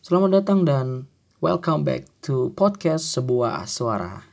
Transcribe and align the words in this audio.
Selamat 0.00 0.40
datang 0.40 0.64
dan 0.64 1.12
welcome 1.44 1.84
back 1.84 2.08
to 2.24 2.56
podcast 2.56 3.12
sebuah 3.12 3.68
suara. 3.68 4.29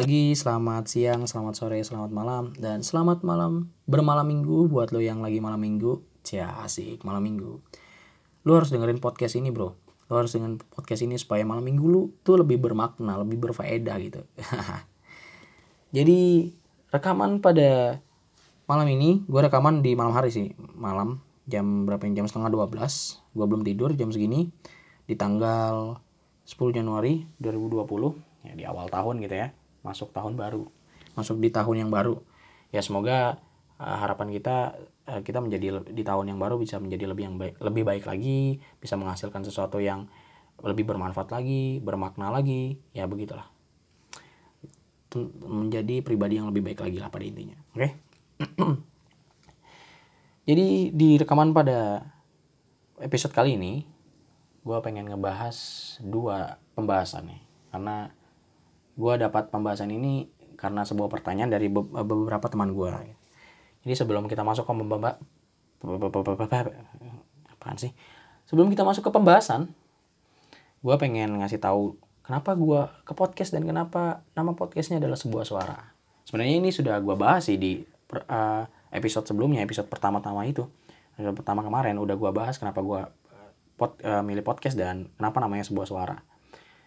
Pagi, 0.00 0.32
selamat 0.32 0.88
siang, 0.88 1.28
selamat 1.28 1.60
sore, 1.60 1.76
selamat 1.84 2.08
malam, 2.08 2.56
dan 2.56 2.80
selamat 2.80 3.20
malam 3.20 3.68
bermalam 3.84 4.24
minggu 4.24 4.64
buat 4.72 4.96
lo 4.96 5.04
yang 5.04 5.20
lagi 5.20 5.44
malam 5.44 5.60
minggu. 5.60 6.00
Cia 6.24 6.64
asik 6.64 7.04
malam 7.04 7.20
minggu. 7.20 7.60
Lo 8.48 8.56
harus 8.56 8.72
dengerin 8.72 8.96
podcast 8.96 9.36
ini 9.36 9.52
bro. 9.52 9.76
Lo 10.08 10.16
harus 10.16 10.32
dengerin 10.32 10.56
podcast 10.56 11.04
ini 11.04 11.20
supaya 11.20 11.44
malam 11.44 11.60
minggu 11.68 11.84
lu 11.84 12.16
tuh 12.24 12.40
lebih 12.40 12.56
bermakna, 12.56 13.20
lebih 13.20 13.44
berfaedah 13.44 14.00
gitu. 14.00 14.24
Jadi 16.00 16.48
rekaman 16.96 17.44
pada 17.44 18.00
malam 18.64 18.88
ini, 18.88 19.20
gue 19.28 19.40
rekaman 19.52 19.84
di 19.84 19.92
malam 20.00 20.16
hari 20.16 20.32
sih, 20.32 20.56
malam 20.80 21.20
jam 21.44 21.84
berapa? 21.84 22.08
Jam 22.08 22.24
setengah 22.24 22.48
12 22.48 23.36
Gue 23.36 23.44
belum 23.44 23.68
tidur 23.68 23.92
jam 23.92 24.08
segini 24.08 24.48
di 25.04 25.12
tanggal 25.12 26.00
10 26.48 26.56
Januari 26.72 27.28
2020 27.36 28.48
ya 28.48 28.56
di 28.56 28.64
awal 28.64 28.88
tahun 28.88 29.20
gitu 29.20 29.36
ya 29.36 29.59
masuk 29.80 30.12
tahun 30.14 30.36
baru. 30.36 30.68
Masuk 31.16 31.40
di 31.42 31.50
tahun 31.50 31.86
yang 31.86 31.90
baru. 31.90 32.20
Ya 32.70 32.80
semoga 32.80 33.40
uh, 33.80 33.96
harapan 33.98 34.30
kita 34.30 34.78
uh, 35.10 35.20
kita 35.24 35.42
menjadi 35.42 35.82
di 35.84 36.02
tahun 36.06 36.30
yang 36.30 36.38
baru 36.38 36.60
bisa 36.60 36.78
menjadi 36.78 37.10
lebih 37.10 37.24
yang 37.26 37.36
baik 37.36 37.54
lebih 37.58 37.82
baik 37.82 38.04
lagi 38.06 38.62
bisa 38.78 38.94
menghasilkan 38.94 39.42
sesuatu 39.42 39.82
yang 39.82 40.06
lebih 40.60 40.84
bermanfaat 40.84 41.32
lagi 41.32 41.80
bermakna 41.80 42.30
lagi. 42.30 42.78
Ya 42.92 43.08
begitulah. 43.08 43.48
Menjadi 45.42 46.06
pribadi 46.06 46.38
yang 46.38 46.46
lebih 46.52 46.62
baik 46.62 46.80
lagi 46.86 46.98
lah 47.02 47.10
pada 47.10 47.26
intinya. 47.26 47.58
Oke? 47.74 47.78
Okay? 47.82 47.90
jadi 50.48 50.94
di 50.94 51.18
rekaman 51.20 51.52
pada 51.52 52.08
episode 53.00 53.32
kali 53.32 53.56
ini 53.56 53.84
gue 54.60 54.78
pengen 54.84 55.08
ngebahas 55.08 55.56
dua 56.04 56.60
pembahasan 56.76 57.32
nih 57.32 57.42
karena 57.72 58.12
gue 59.00 59.14
dapat 59.16 59.48
pembahasan 59.48 59.88
ini 59.88 60.28
karena 60.60 60.84
sebuah 60.84 61.08
pertanyaan 61.08 61.48
dari 61.48 61.72
beberapa 61.72 62.44
teman 62.52 62.76
gue. 62.76 62.92
Jadi 63.88 63.94
sebelum 63.96 64.28
kita 64.28 64.44
masuk 64.44 64.68
ke 64.68 64.72
pembahasan, 64.76 65.16
sih? 67.80 67.92
Sebelum 68.44 68.68
kita 68.68 68.84
masuk 68.84 69.08
ke 69.08 69.10
pembahasan, 69.10 69.72
gue 70.84 70.94
pengen 71.00 71.40
ngasih 71.40 71.56
tahu 71.56 71.96
kenapa 72.20 72.52
gue 72.52 72.82
ke 73.08 73.12
podcast 73.16 73.56
dan 73.56 73.64
kenapa 73.64 74.20
nama 74.36 74.52
podcastnya 74.52 75.00
adalah 75.00 75.16
sebuah 75.16 75.44
suara. 75.48 75.96
Sebenarnya 76.28 76.60
ini 76.60 76.68
sudah 76.68 77.00
gue 77.00 77.16
bahas 77.16 77.48
sih 77.48 77.56
di 77.56 77.80
uh, 77.80 78.64
episode 78.92 79.24
sebelumnya, 79.24 79.64
episode 79.64 79.88
pertama-tama 79.88 80.44
itu, 80.44 80.68
episode 81.16 81.40
pertama 81.40 81.64
kemarin 81.64 81.96
udah 81.96 82.16
gue 82.20 82.30
bahas 82.36 82.60
kenapa 82.60 82.84
gue 82.84 83.00
pod, 83.80 83.96
uh, 84.04 84.20
milih 84.20 84.44
podcast 84.44 84.76
dan 84.76 85.08
kenapa 85.16 85.40
namanya 85.40 85.64
sebuah 85.64 85.88
suara. 85.88 86.20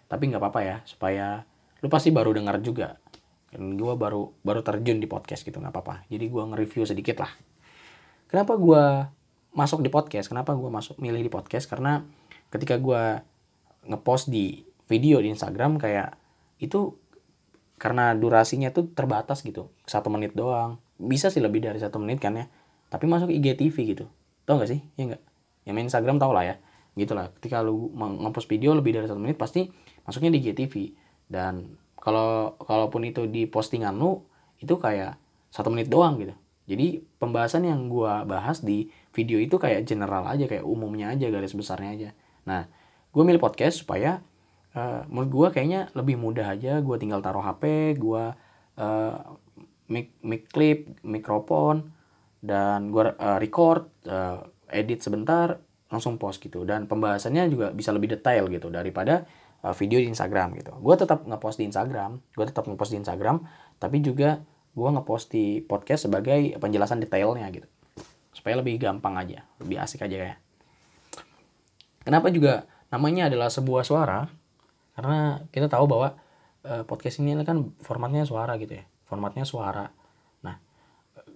Tapi 0.06 0.30
nggak 0.30 0.42
apa-apa 0.46 0.62
ya, 0.62 0.78
supaya 0.86 1.42
lu 1.84 1.88
pasti 1.92 2.10
baru 2.16 2.32
dengar 2.32 2.64
juga. 2.64 2.96
Dan 3.52 3.76
gue 3.78 3.94
baru 3.94 4.34
baru 4.42 4.64
terjun 4.64 4.98
di 4.98 5.06
podcast 5.06 5.44
gitu 5.44 5.60
nggak 5.60 5.76
apa-apa. 5.76 6.08
Jadi 6.10 6.26
gue 6.32 6.42
nge-review 6.42 6.88
sedikit 6.88 7.22
lah. 7.22 7.32
Kenapa 8.32 8.58
gue 8.58 8.84
masuk 9.54 9.86
di 9.86 9.94
podcast? 9.94 10.32
Kenapa 10.32 10.58
gue 10.58 10.72
masuk 10.72 10.98
milih 10.98 11.22
di 11.22 11.30
podcast? 11.30 11.70
Karena 11.70 12.02
ketika 12.50 12.80
gue 12.82 13.22
ngepost 13.86 14.32
di 14.32 14.64
video 14.88 15.20
di 15.22 15.30
Instagram 15.30 15.78
kayak 15.78 16.18
itu 16.58 16.98
karena 17.78 18.16
durasinya 18.16 18.72
tuh 18.72 18.90
terbatas 18.96 19.44
gitu. 19.44 19.70
Satu 19.84 20.08
menit 20.10 20.34
doang. 20.34 20.80
Bisa 20.98 21.28
sih 21.30 21.44
lebih 21.44 21.62
dari 21.62 21.78
satu 21.78 22.00
menit 22.00 22.24
kan 22.24 22.34
ya. 22.34 22.48
Tapi 22.90 23.06
masuk 23.06 23.30
IGTV 23.30 23.76
gitu. 23.92 24.06
Tau 24.48 24.56
gak 24.58 24.72
sih? 24.72 24.80
Ya 24.96 25.14
nggak? 25.14 25.22
Yang 25.68 25.74
main 25.76 25.88
Instagram 25.92 26.18
tau 26.18 26.32
lah 26.32 26.48
ya. 26.48 26.56
Gitulah 26.96 27.30
ketika 27.38 27.60
lu 27.60 27.92
ngepost 27.94 28.48
video 28.48 28.72
lebih 28.74 28.96
dari 28.96 29.06
satu 29.06 29.20
menit 29.20 29.38
pasti 29.38 29.68
masuknya 30.08 30.34
di 30.34 30.40
IGTV 30.42 30.74
dan 31.28 31.76
kalau 32.04 32.60
kalaupun 32.60 33.08
itu 33.08 33.32
di 33.32 33.48
postingan 33.48 33.96
lu 33.96 34.20
itu 34.60 34.76
kayak 34.76 35.16
satu 35.56 35.72
menit 35.72 35.88
doang 35.88 36.20
gitu. 36.20 36.36
Jadi 36.68 37.00
pembahasan 37.20 37.64
yang 37.64 37.88
gua 37.88 38.28
bahas 38.28 38.60
di 38.60 38.92
video 39.16 39.40
itu 39.40 39.56
kayak 39.56 39.88
general 39.88 40.28
aja 40.28 40.44
kayak 40.44 40.68
umumnya 40.68 41.16
aja 41.16 41.32
garis 41.32 41.56
besarnya 41.56 41.92
aja. 41.96 42.10
Nah 42.44 42.68
gue 43.14 43.24
milih 43.24 43.40
podcast 43.40 43.86
supaya 43.86 44.20
uh, 44.74 45.06
menurut 45.08 45.32
gue 45.32 45.48
kayaknya 45.60 45.94
lebih 45.96 46.20
mudah 46.20 46.50
aja. 46.50 46.82
Gue 46.84 47.00
tinggal 47.00 47.22
taruh 47.22 47.46
hp 47.46 47.96
gue 47.96 48.24
uh, 48.82 49.16
mic 49.88 50.18
mic 50.26 50.50
clip 50.50 50.90
mikrofon 51.06 51.94
dan 52.44 52.92
gue 52.92 53.16
uh, 53.16 53.38
record 53.40 53.88
uh, 54.10 54.44
edit 54.68 55.00
sebentar 55.06 55.62
langsung 55.94 56.18
post 56.18 56.42
gitu. 56.42 56.66
Dan 56.66 56.90
pembahasannya 56.90 57.48
juga 57.54 57.70
bisa 57.70 57.94
lebih 57.94 58.18
detail 58.18 58.50
gitu 58.50 58.74
daripada 58.74 59.30
video 59.72 60.04
di 60.04 60.12
Instagram 60.12 60.60
gitu. 60.60 60.76
Gue 60.84 61.00
tetap 61.00 61.24
ngepost 61.24 61.56
di 61.56 61.72
Instagram, 61.72 62.20
gue 62.36 62.46
tetap 62.46 62.68
ngepost 62.68 62.92
di 62.92 63.00
Instagram, 63.00 63.48
tapi 63.80 64.04
juga 64.04 64.44
gue 64.76 64.90
ngepost 64.92 65.32
di 65.32 65.64
podcast 65.64 66.12
sebagai 66.12 66.60
penjelasan 66.60 67.00
detailnya 67.00 67.48
gitu. 67.56 67.70
Supaya 68.36 68.60
lebih 68.60 68.76
gampang 68.84 69.16
aja, 69.16 69.48
lebih 69.64 69.80
asik 69.80 70.04
aja 70.04 70.36
ya. 70.36 70.36
Kenapa 72.04 72.28
juga 72.28 72.68
namanya 72.92 73.32
adalah 73.32 73.48
sebuah 73.48 73.88
suara? 73.88 74.28
Karena 75.00 75.40
kita 75.48 75.72
tahu 75.72 75.88
bahwa 75.88 76.20
uh, 76.68 76.84
podcast 76.84 77.24
ini 77.24 77.32
kan 77.48 77.72
formatnya 77.80 78.28
suara 78.28 78.60
gitu 78.60 78.76
ya. 78.76 78.84
Formatnya 79.08 79.48
suara. 79.48 79.88
Nah, 80.44 80.60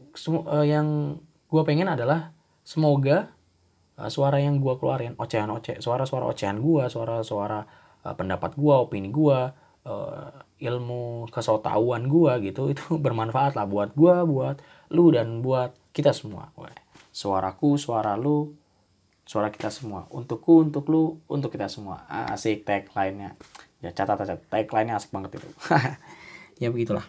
uh, 0.03 0.65
yang 0.67 1.15
gue 1.47 1.63
pengen 1.63 1.87
adalah 1.87 2.35
semoga 2.67 3.31
uh, 3.95 4.11
suara 4.11 4.43
yang 4.43 4.59
gue 4.59 4.73
keluarin, 4.75 5.15
ocehan-ocehan, 5.15 5.79
suara-suara 5.79 6.27
ocehan 6.27 6.59
gue, 6.59 6.83
suara-suara 6.91 7.86
uh, 8.07 8.15
pendapat 8.15 8.55
gua 8.55 8.87
opini 8.87 9.11
gua 9.11 9.51
uh, 9.83 10.31
ilmu 10.63 11.27
kesotahuan 11.27 12.07
gua 12.07 12.39
gitu 12.39 12.67
itu 12.73 12.95
bermanfaat 12.95 13.59
lah 13.59 13.67
buat 13.67 13.91
gua 13.99 14.23
buat 14.23 14.63
lu 14.87 15.11
dan 15.11 15.43
buat 15.43 15.75
kita 15.91 16.15
semua. 16.15 16.47
Suaraku 17.11 17.75
suara 17.75 18.15
lu 18.15 18.55
suara 19.27 19.51
kita 19.51 19.67
semua. 19.67 20.07
Untukku 20.07 20.63
untuk 20.63 20.87
lu 20.87 21.19
untuk 21.27 21.51
kita 21.51 21.67
semua. 21.67 22.07
Asik 22.07 22.63
tagline-nya. 22.63 23.35
Ya 23.83 23.91
catat 23.91 24.23
aja. 24.23 24.39
Tagline-nya 24.39 24.95
asik 24.95 25.11
banget 25.11 25.43
itu. 25.43 25.49
Ya 26.57 26.73
begitulah. 26.73 27.05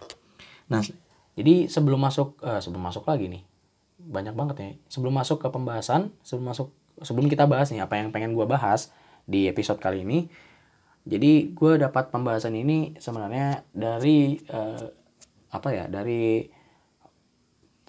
Nah 0.68 0.84
jadi 1.32 1.72
sebelum 1.72 2.02
masuk 2.02 2.36
uh, 2.44 2.60
sebelum 2.60 2.84
masuk 2.84 3.08
lagi 3.08 3.32
nih 3.32 3.42
banyak 3.98 4.34
banget 4.34 4.56
ya 4.58 4.68
sebelum 4.90 5.14
masuk 5.14 5.38
ke 5.38 5.48
pembahasan 5.50 6.10
sebelum 6.26 6.50
masuk 6.50 6.68
sebelum 7.02 7.30
kita 7.30 7.46
bahas 7.46 7.70
nih 7.70 7.82
apa 7.82 7.98
yang 7.98 8.10
pengen 8.10 8.34
gue 8.34 8.46
bahas 8.46 8.90
di 9.28 9.46
episode 9.46 9.78
kali 9.78 10.02
ini 10.02 10.26
jadi 11.04 11.52
gue 11.54 11.72
dapat 11.78 12.10
pembahasan 12.10 12.56
ini 12.56 12.96
sebenarnya 12.98 13.62
dari 13.70 14.40
uh, 14.50 14.86
apa 15.52 15.68
ya 15.72 15.84
dari 15.86 16.44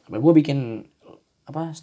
apa 0.07 0.17
gue 0.17 0.33
bikin 0.41 0.85
apa 1.49 1.73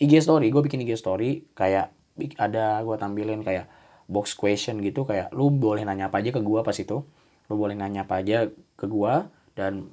IG 0.00 0.12
story 0.24 0.48
gue 0.48 0.62
bikin 0.64 0.82
IG 0.84 0.96
story 1.00 1.48
kayak 1.52 1.92
ada 2.40 2.80
gue 2.80 2.96
tampilin 2.96 3.44
kayak 3.44 3.68
box 4.06 4.38
question 4.38 4.78
gitu 4.80 5.02
kayak 5.02 5.34
lu 5.34 5.50
boleh 5.50 5.82
nanya 5.82 6.08
apa 6.08 6.22
aja 6.22 6.30
ke 6.30 6.40
gue 6.40 6.60
pas 6.62 6.74
itu. 6.74 7.02
Lu 7.46 7.54
boleh 7.54 7.74
nanya 7.74 8.06
apa 8.06 8.22
aja 8.22 8.46
ke 8.50 8.86
gue 8.86 9.14
dan 9.58 9.90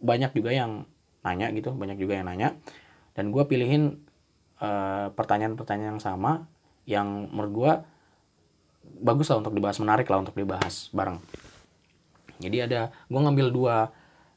banyak 0.00 0.32
juga 0.32 0.50
yang 0.52 0.88
nanya 1.20 1.52
gitu 1.52 1.76
banyak 1.76 2.00
juga 2.00 2.16
yang 2.16 2.26
nanya. 2.28 2.56
Dan 3.12 3.28
gue 3.30 3.44
pilihin 3.44 4.00
uh, 4.60 5.12
pertanyaan-pertanyaan 5.12 6.00
yang 6.00 6.02
sama 6.02 6.48
yang 6.88 7.28
menurut 7.30 7.52
gue 7.52 7.72
bagus 8.84 9.28
lah 9.32 9.40
untuk 9.40 9.56
dibahas 9.56 9.78
menarik 9.80 10.06
lah 10.08 10.20
untuk 10.20 10.36
dibahas 10.36 10.92
bareng. 10.92 11.20
Jadi 12.40 12.56
ada 12.64 12.92
gue 13.08 13.20
ngambil 13.20 13.46
dua 13.52 13.76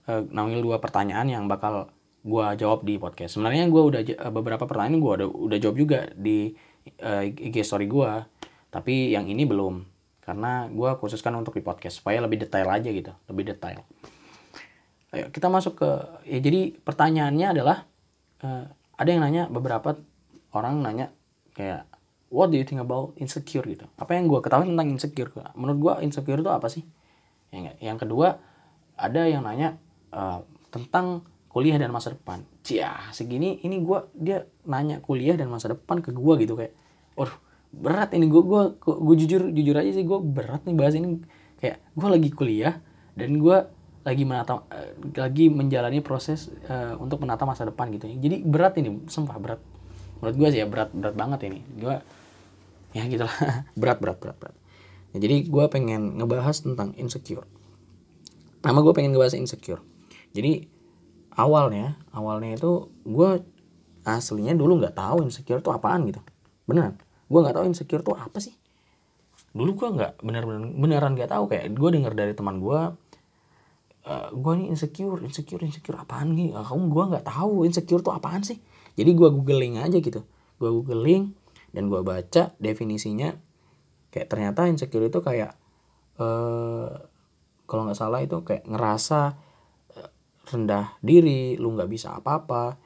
uh, 0.08 0.22
ngambil 0.28 0.60
dua 0.60 0.78
pertanyaan 0.84 1.28
yang 1.28 1.44
bakal 1.48 1.92
gue 2.24 2.46
jawab 2.60 2.88
di 2.88 2.96
podcast. 3.00 3.36
Sebenarnya 3.36 3.68
gue 3.68 3.82
udah 3.84 4.02
uh, 4.28 4.32
beberapa 4.32 4.64
pertanyaan 4.68 5.00
gue 5.00 5.12
udah 5.24 5.28
udah 5.28 5.58
jawab 5.60 5.76
juga 5.80 6.00
di 6.16 6.56
eh, 7.00 7.32
IG 7.32 7.64
story 7.64 7.88
gue 7.88 8.12
tapi 8.74 9.14
yang 9.14 9.30
ini 9.30 9.46
belum 9.46 9.86
karena 10.24 10.72
gue 10.72 10.90
khususkan 10.98 11.36
untuk 11.36 11.54
di 11.54 11.62
podcast 11.62 12.02
supaya 12.02 12.24
lebih 12.24 12.42
detail 12.42 12.68
aja 12.72 12.90
gitu 12.90 13.12
lebih 13.30 13.54
detail. 13.54 13.84
Ayo 15.14 15.30
kita 15.30 15.48
masuk 15.52 15.78
ke 15.78 15.90
ya 16.26 16.40
jadi 16.42 16.74
pertanyaannya 16.82 17.48
adalah 17.54 17.86
uh, 18.42 18.66
ada 18.98 19.10
yang 19.10 19.22
nanya 19.22 19.44
beberapa 19.52 20.00
orang 20.56 20.82
nanya 20.82 21.14
kayak 21.54 21.86
what 22.34 22.50
do 22.50 22.58
you 22.58 22.66
think 22.66 22.82
about 22.82 23.14
insecure 23.22 23.62
gitu? 23.70 23.86
Apa 23.94 24.18
yang 24.18 24.26
gue 24.26 24.42
ketahui 24.42 24.74
tentang 24.74 24.90
insecure 24.90 25.30
menurut 25.54 25.78
gue 25.78 25.94
insecure 26.10 26.42
itu 26.42 26.50
apa 26.50 26.66
sih? 26.66 26.82
Yang 27.54 27.78
yang 27.78 27.98
kedua 28.02 28.42
ada 28.98 29.22
yang 29.30 29.46
nanya 29.46 29.78
uh, 30.10 30.42
tentang 30.74 31.22
kuliah 31.54 31.78
dan 31.78 31.94
masa 31.94 32.18
depan. 32.18 32.42
Cia 32.66 33.14
segini 33.14 33.62
ini 33.62 33.78
gue 33.86 34.10
dia 34.18 34.50
nanya 34.66 34.98
kuliah 35.06 35.38
dan 35.38 35.54
masa 35.54 35.70
depan 35.70 36.02
ke 36.02 36.10
gue 36.10 36.34
gitu 36.42 36.58
kayak 36.58 36.74
waduh 37.14 37.38
berat 37.70 38.10
ini 38.18 38.26
gue 38.26 38.42
gue 38.42 38.62
gue 38.82 39.16
jujur 39.26 39.42
jujur 39.54 39.76
aja 39.78 39.92
sih 39.94 40.02
gue 40.02 40.20
berat 40.20 40.66
nih 40.66 40.74
bahas 40.74 40.98
ini. 40.98 41.22
Kayak 41.62 41.86
gue 41.94 42.10
lagi 42.10 42.30
kuliah 42.34 42.82
dan 43.14 43.38
gue 43.38 43.58
lagi 44.04 44.24
menata 44.28 44.66
uh, 44.68 44.90
lagi 45.16 45.48
menjalani 45.48 46.02
proses 46.02 46.50
uh, 46.68 46.98
untuk 46.98 47.22
menata 47.22 47.46
masa 47.46 47.70
depan 47.70 47.94
gitu. 47.94 48.10
Jadi 48.10 48.42
berat 48.42 48.74
ini 48.82 49.06
sumpah 49.06 49.38
berat. 49.38 49.62
Menurut 50.20 50.36
gue 50.42 50.50
sih 50.50 50.60
ya 50.60 50.68
berat 50.68 50.90
berat 50.92 51.16
banget 51.16 51.48
ini. 51.48 51.62
Gue 51.78 52.02
ya 52.94 53.04
gitulah 53.10 53.34
berat 53.80 54.00
berat 54.00 54.18
berat 54.22 54.38
berat. 54.40 54.56
Ya, 55.14 55.22
jadi 55.22 55.46
gue 55.46 55.66
pengen 55.70 56.18
ngebahas 56.18 56.66
tentang 56.66 56.98
insecure. 56.98 57.46
Nama 58.66 58.80
gue 58.82 58.94
pengen 58.96 59.14
ngebahas 59.14 59.38
insecure. 59.38 59.82
Jadi 60.34 60.66
awalnya 61.38 62.02
awalnya 62.14 62.58
itu 62.58 62.90
gue 63.06 63.42
aslinya 64.04 64.54
dulu 64.58 64.82
nggak 64.82 64.98
tahu 64.98 65.26
insecure 65.26 65.62
itu 65.62 65.70
apaan 65.70 66.10
gitu. 66.10 66.22
Beneran. 66.66 66.98
Gue 67.30 67.40
nggak 67.46 67.56
tahu 67.62 67.66
insecure 67.70 68.02
itu 68.02 68.14
apa 68.18 68.38
sih. 68.42 68.54
Dulu 69.54 69.78
gue 69.78 69.90
nggak 70.02 70.26
bener-bener 70.26 70.74
beneran 70.74 71.14
nggak 71.14 71.30
tahu. 71.30 71.46
Kayak 71.50 71.78
gue 71.78 71.90
denger 71.94 72.14
dari 72.18 72.34
teman 72.34 72.58
gue 72.58 72.80
uh, 74.10 74.28
gue 74.34 74.54
nih 74.60 74.68
insecure 74.74 75.22
insecure 75.22 75.62
insecure 75.62 75.98
apaan 76.02 76.34
nih? 76.34 76.58
Kamu 76.58 76.90
gue 76.90 77.04
nggak 77.14 77.26
tahu 77.30 77.70
insecure 77.70 78.02
tuh 78.02 78.18
apaan 78.18 78.42
sih? 78.42 78.58
Jadi 78.98 79.14
gue 79.14 79.30
googling 79.30 79.78
aja 79.78 79.98
gitu. 79.98 80.26
Gue 80.58 80.70
googling 80.74 81.38
dan 81.74 81.90
gue 81.90 82.02
baca 82.06 82.54
definisinya 82.62 83.34
kayak 84.14 84.30
ternyata 84.30 84.70
insecure 84.70 85.10
itu 85.10 85.20
kayak 85.20 85.58
uh, 86.22 86.88
kalau 87.66 87.90
nggak 87.90 87.98
salah 87.98 88.22
itu 88.22 88.46
kayak 88.46 88.70
ngerasa 88.70 89.34
uh, 89.98 90.10
rendah 90.54 90.96
diri 91.02 91.58
lu 91.58 91.74
nggak 91.74 91.90
bisa 91.90 92.14
apa-apa 92.14 92.78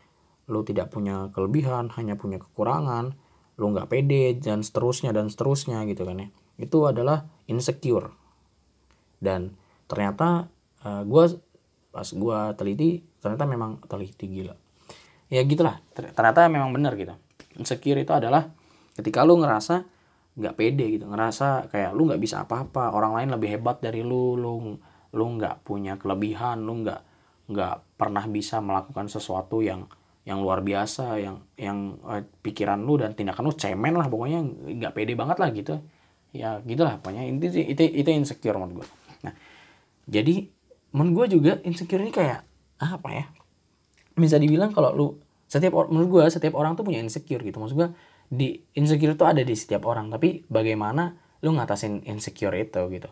lu 0.47 0.63
tidak 0.63 0.87
punya 0.89 1.27
kelebihan 1.35 1.91
hanya 1.99 2.15
punya 2.15 2.39
kekurangan 2.39 3.19
lu 3.57 3.73
nggak 3.73 3.89
pede 3.89 4.37
dan 4.37 4.61
seterusnya 4.61 5.11
dan 5.11 5.27
seterusnya 5.27 5.81
gitu 5.89 6.05
kan 6.05 6.21
ya. 6.21 6.27
Itu 6.61 6.85
adalah 6.85 7.25
insecure. 7.49 8.13
Dan 9.17 9.57
ternyata 9.89 10.45
uh, 10.85 11.01
eh, 11.01 11.03
gue 11.05 11.23
pas 11.89 12.05
gue 12.05 12.39
teliti 12.53 13.01
ternyata 13.17 13.49
memang 13.49 13.81
teliti 13.89 14.29
gila. 14.29 14.53
Ya 15.33 15.41
gitulah 15.43 15.81
ternyata 15.91 16.45
memang 16.47 16.69
benar 16.71 16.93
gitu. 16.95 17.17
Insecure 17.57 17.97
itu 17.97 18.13
adalah 18.13 18.53
ketika 18.97 19.21
lu 19.21 19.37
ngerasa 19.39 19.85
nggak 20.37 20.53
pede 20.53 20.85
gitu 20.97 21.05
ngerasa 21.09 21.69
kayak 21.69 21.93
lu 21.93 22.09
nggak 22.09 22.21
bisa 22.21 22.45
apa-apa 22.45 22.93
orang 22.93 23.17
lain 23.17 23.29
lebih 23.37 23.57
hebat 23.57 23.81
dari 23.81 24.01
lu 24.01 24.37
lu 24.37 24.77
lu 25.13 25.25
nggak 25.37 25.65
punya 25.65 25.97
kelebihan 25.97 26.61
lu 26.61 26.85
nggak 26.85 27.01
nggak 27.47 27.75
pernah 27.95 28.25
bisa 28.27 28.59
melakukan 28.59 29.07
sesuatu 29.07 29.63
yang 29.63 29.87
yang 30.27 30.43
luar 30.43 30.59
biasa 30.59 31.23
yang 31.23 31.39
yang 31.55 31.95
uh, 32.03 32.19
pikiran 32.43 32.83
lu 32.83 32.99
dan 32.99 33.15
tindakan 33.15 33.47
lu 33.47 33.55
cemen 33.55 33.95
lah 33.95 34.11
pokoknya 34.11 34.43
nggak 34.43 34.91
pede 34.91 35.15
banget 35.15 35.37
lah 35.39 35.49
gitu. 35.55 35.79
Ya 36.35 36.59
gitulah 36.67 36.99
pokoknya 36.99 37.23
itu 37.23 37.63
itu 37.63 37.81
itu 37.87 38.09
insecure 38.11 38.59
menurut 38.59 38.83
gue 38.83 38.87
nah 39.25 39.33
jadi 40.05 40.45
menurut 40.93 41.25
gue 41.25 41.39
juga 41.39 41.51
insecure 41.63 42.03
ini 42.03 42.13
kayak 42.13 42.43
apa 42.77 43.09
ya 43.09 43.25
bisa 44.13 44.37
dibilang 44.37 44.69
kalau 44.75 44.91
lu 44.93 45.07
setiap 45.47 45.73
menurut 45.87 46.09
gue 46.11 46.23
setiap 46.27 46.53
orang 46.59 46.75
tuh 46.75 46.83
punya 46.83 46.99
insecure 46.99 47.39
gitu. 47.39 47.57
Maksud 47.57 47.75
gue 47.79 47.89
di 48.27 48.59
insecure 48.75 49.15
itu 49.15 49.23
ada 49.23 49.39
di 49.39 49.55
setiap 49.55 49.87
orang 49.87 50.11
tapi 50.11 50.43
bagaimana 50.51 51.15
lu 51.43 51.55
ngatasin 51.55 52.03
insecure 52.03 52.55
itu 52.59 52.81
gitu. 52.91 53.09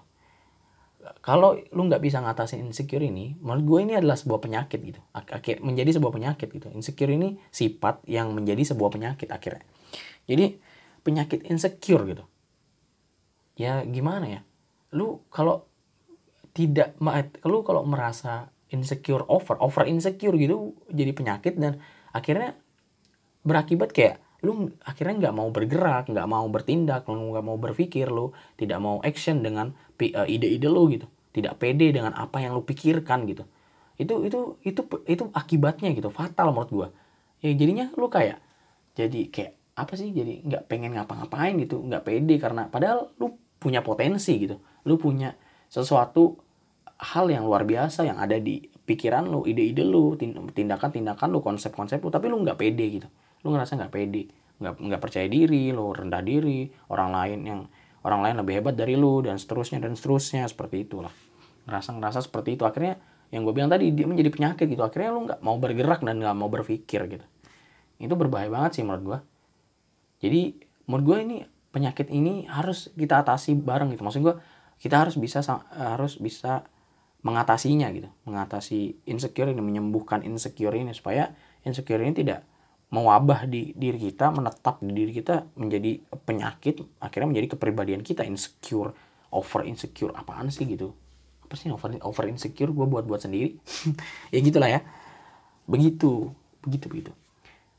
Kalau 1.22 1.54
lu 1.56 1.82
nggak 1.86 2.02
bisa 2.02 2.18
ngatasin 2.18 2.66
insecure 2.66 3.06
ini 3.06 3.38
menurut 3.38 3.64
gue 3.64 3.80
ini 3.86 3.94
adalah 3.96 4.18
sebuah 4.18 4.42
penyakit 4.42 4.80
gitu. 4.82 5.02
Akhir 5.14 5.62
menjadi 5.62 5.96
sebuah 5.96 6.14
penyakit 6.14 6.48
gitu. 6.50 6.68
Insecure 6.74 7.14
ini 7.14 7.38
sifat 7.54 8.04
yang 8.10 8.34
menjadi 8.34 8.76
sebuah 8.76 8.90
penyakit 8.92 9.30
akhirnya. 9.30 9.64
Jadi 10.26 10.58
penyakit 11.06 11.46
insecure 11.46 12.04
gitu. 12.10 12.26
Ya 13.56 13.86
gimana 13.86 14.26
ya? 14.28 14.42
Lu 14.98 15.24
kalau 15.30 15.70
tidak 16.58 16.98
kalau 17.44 17.62
kalau 17.62 17.84
merasa 17.86 18.50
insecure 18.74 19.24
over 19.30 19.60
over 19.62 19.86
insecure 19.86 20.34
gitu 20.40 20.74
jadi 20.90 21.12
penyakit 21.14 21.54
dan 21.60 21.78
akhirnya 22.16 22.58
berakibat 23.46 23.94
kayak 23.94 24.25
lu 24.44 24.72
akhirnya 24.84 25.30
nggak 25.30 25.36
mau 25.36 25.50
bergerak 25.54 26.12
nggak 26.12 26.28
mau 26.28 26.46
bertindak 26.52 27.08
nggak 27.08 27.46
mau 27.46 27.58
berpikir 27.58 28.12
lu 28.12 28.36
tidak 28.60 28.80
mau 28.84 29.00
action 29.06 29.40
dengan 29.40 29.72
eh, 30.02 30.28
ide-ide 30.28 30.68
lu 30.68 30.92
gitu. 30.92 31.08
Tidak 31.36 31.60
pede 31.60 31.92
dengan 31.92 32.16
apa 32.16 32.40
yang 32.40 32.56
lu 32.56 32.64
pikirkan 32.64 33.28
gitu. 33.28 33.44
Itu 33.96 34.28
itu 34.28 34.60
itu 34.64 34.82
itu 35.08 35.24
akibatnya 35.32 35.92
gitu 35.96 36.12
fatal 36.12 36.52
menurut 36.52 36.72
gua. 36.72 36.88
Ya 37.40 37.52
jadinya 37.56 37.92
lu 37.96 38.08
kayak 38.12 38.40
jadi 38.96 39.32
kayak 39.32 39.54
apa 39.76 39.94
sih 40.00 40.12
jadi 40.16 40.40
nggak 40.48 40.64
pengen 40.72 40.96
ngapa-ngapain 40.96 41.60
gitu 41.60 41.84
nggak 41.84 42.08
pede 42.08 42.40
karena 42.40 42.72
padahal 42.72 43.12
lu 43.20 43.36
punya 43.60 43.84
potensi 43.84 44.36
gitu. 44.40 44.60
Lu 44.88 44.96
punya 45.00 45.36
sesuatu 45.68 46.40
hal 46.96 47.28
yang 47.28 47.44
luar 47.44 47.68
biasa 47.68 48.08
yang 48.08 48.22
ada 48.22 48.40
di 48.40 48.64
pikiran 48.86 49.28
lu, 49.28 49.44
ide-ide 49.44 49.82
lu, 49.82 50.14
tindakan-tindakan 50.54 51.28
lu, 51.34 51.42
konsep-konsep 51.42 52.00
lu, 52.00 52.14
tapi 52.14 52.30
lu 52.30 52.40
nggak 52.46 52.56
pede 52.56 52.86
gitu. 53.02 53.08
Lu 53.46 53.54
ngerasa 53.54 53.78
nggak 53.78 53.94
pede, 53.94 54.34
nggak 54.58 54.74
nggak 54.82 55.02
percaya 55.02 55.30
diri, 55.30 55.70
lu 55.70 55.94
rendah 55.94 56.26
diri, 56.26 56.66
orang 56.90 57.10
lain 57.14 57.40
yang 57.46 57.62
orang 58.02 58.22
lain 58.26 58.36
lebih 58.42 58.54
hebat 58.62 58.74
dari 58.74 58.98
lu 58.98 59.22
dan 59.22 59.38
seterusnya 59.38 59.78
dan 59.78 59.94
seterusnya 59.94 60.50
seperti 60.50 60.90
itulah. 60.90 61.14
Ngerasa 61.70 61.94
ngerasa 61.94 62.20
seperti 62.26 62.58
itu 62.58 62.66
akhirnya 62.66 62.98
yang 63.30 63.46
gue 63.46 63.54
bilang 63.54 63.70
tadi 63.70 63.94
dia 63.94 64.10
menjadi 64.10 64.30
penyakit 64.34 64.66
gitu. 64.66 64.82
Akhirnya 64.82 65.10
lu 65.14 65.30
nggak 65.30 65.40
mau 65.46 65.58
bergerak 65.62 66.02
dan 66.02 66.18
nggak 66.18 66.36
mau 66.38 66.50
berpikir 66.50 67.06
gitu. 67.06 67.26
Itu 68.02 68.14
berbahaya 68.18 68.50
banget 68.50 68.82
sih 68.82 68.84
menurut 68.86 69.04
gue. 69.06 69.20
Jadi 70.26 70.42
menurut 70.90 71.06
gue 71.06 71.18
ini 71.22 71.38
penyakit 71.70 72.10
ini 72.10 72.50
harus 72.50 72.90
kita 72.98 73.22
atasi 73.22 73.54
bareng 73.54 73.94
gitu. 73.94 74.02
Maksud 74.02 74.22
gue 74.22 74.36
kita 74.82 75.06
harus 75.06 75.16
bisa 75.18 75.42
harus 75.74 76.18
bisa 76.18 76.66
mengatasinya 77.26 77.90
gitu 77.90 78.06
mengatasi 78.30 79.02
insecure 79.10 79.50
ini 79.50 79.58
menyembuhkan 79.58 80.22
insecure 80.22 80.78
ini 80.78 80.94
supaya 80.94 81.34
insecure 81.66 81.98
ini 82.06 82.14
tidak 82.14 82.46
mewabah 82.94 83.50
di 83.50 83.74
diri 83.74 83.98
kita 83.98 84.30
menetap 84.30 84.80
di 84.82 84.94
diri 84.94 85.12
kita 85.12 85.46
menjadi 85.58 86.00
penyakit 86.26 86.86
akhirnya 87.02 87.28
menjadi 87.34 87.48
kepribadian 87.58 88.02
kita. 88.06 88.22
Insecure 88.26 88.94
over 89.34 89.62
insecure. 89.66 90.14
Apaan 90.14 90.54
sih 90.54 90.70
gitu? 90.70 90.94
Apa 91.46 91.58
sih 91.58 91.74
over 91.74 91.98
over 92.06 92.26
insecure 92.30 92.70
gue 92.70 92.86
buat 92.86 93.06
buat 93.06 93.22
sendiri? 93.22 93.58
Ya 94.34 94.40
gitulah 94.42 94.70
ya. 94.70 94.82
Begitu 95.66 96.34
begitu 96.62 96.86
begitu. 96.90 97.12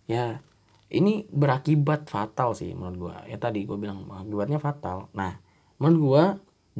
Ya 0.06 0.42
ini 0.86 1.26
berakibat 1.30 2.06
fatal 2.06 2.54
sih 2.54 2.70
menurut 2.70 3.10
gue 3.10 3.14
ya 3.26 3.36
tadi 3.42 3.66
gue 3.66 3.74
bilang 3.78 4.06
akibatnya 4.10 4.58
fatal. 4.62 5.10
Nah 5.14 5.38
menurut 5.82 5.98
gue 6.02 6.24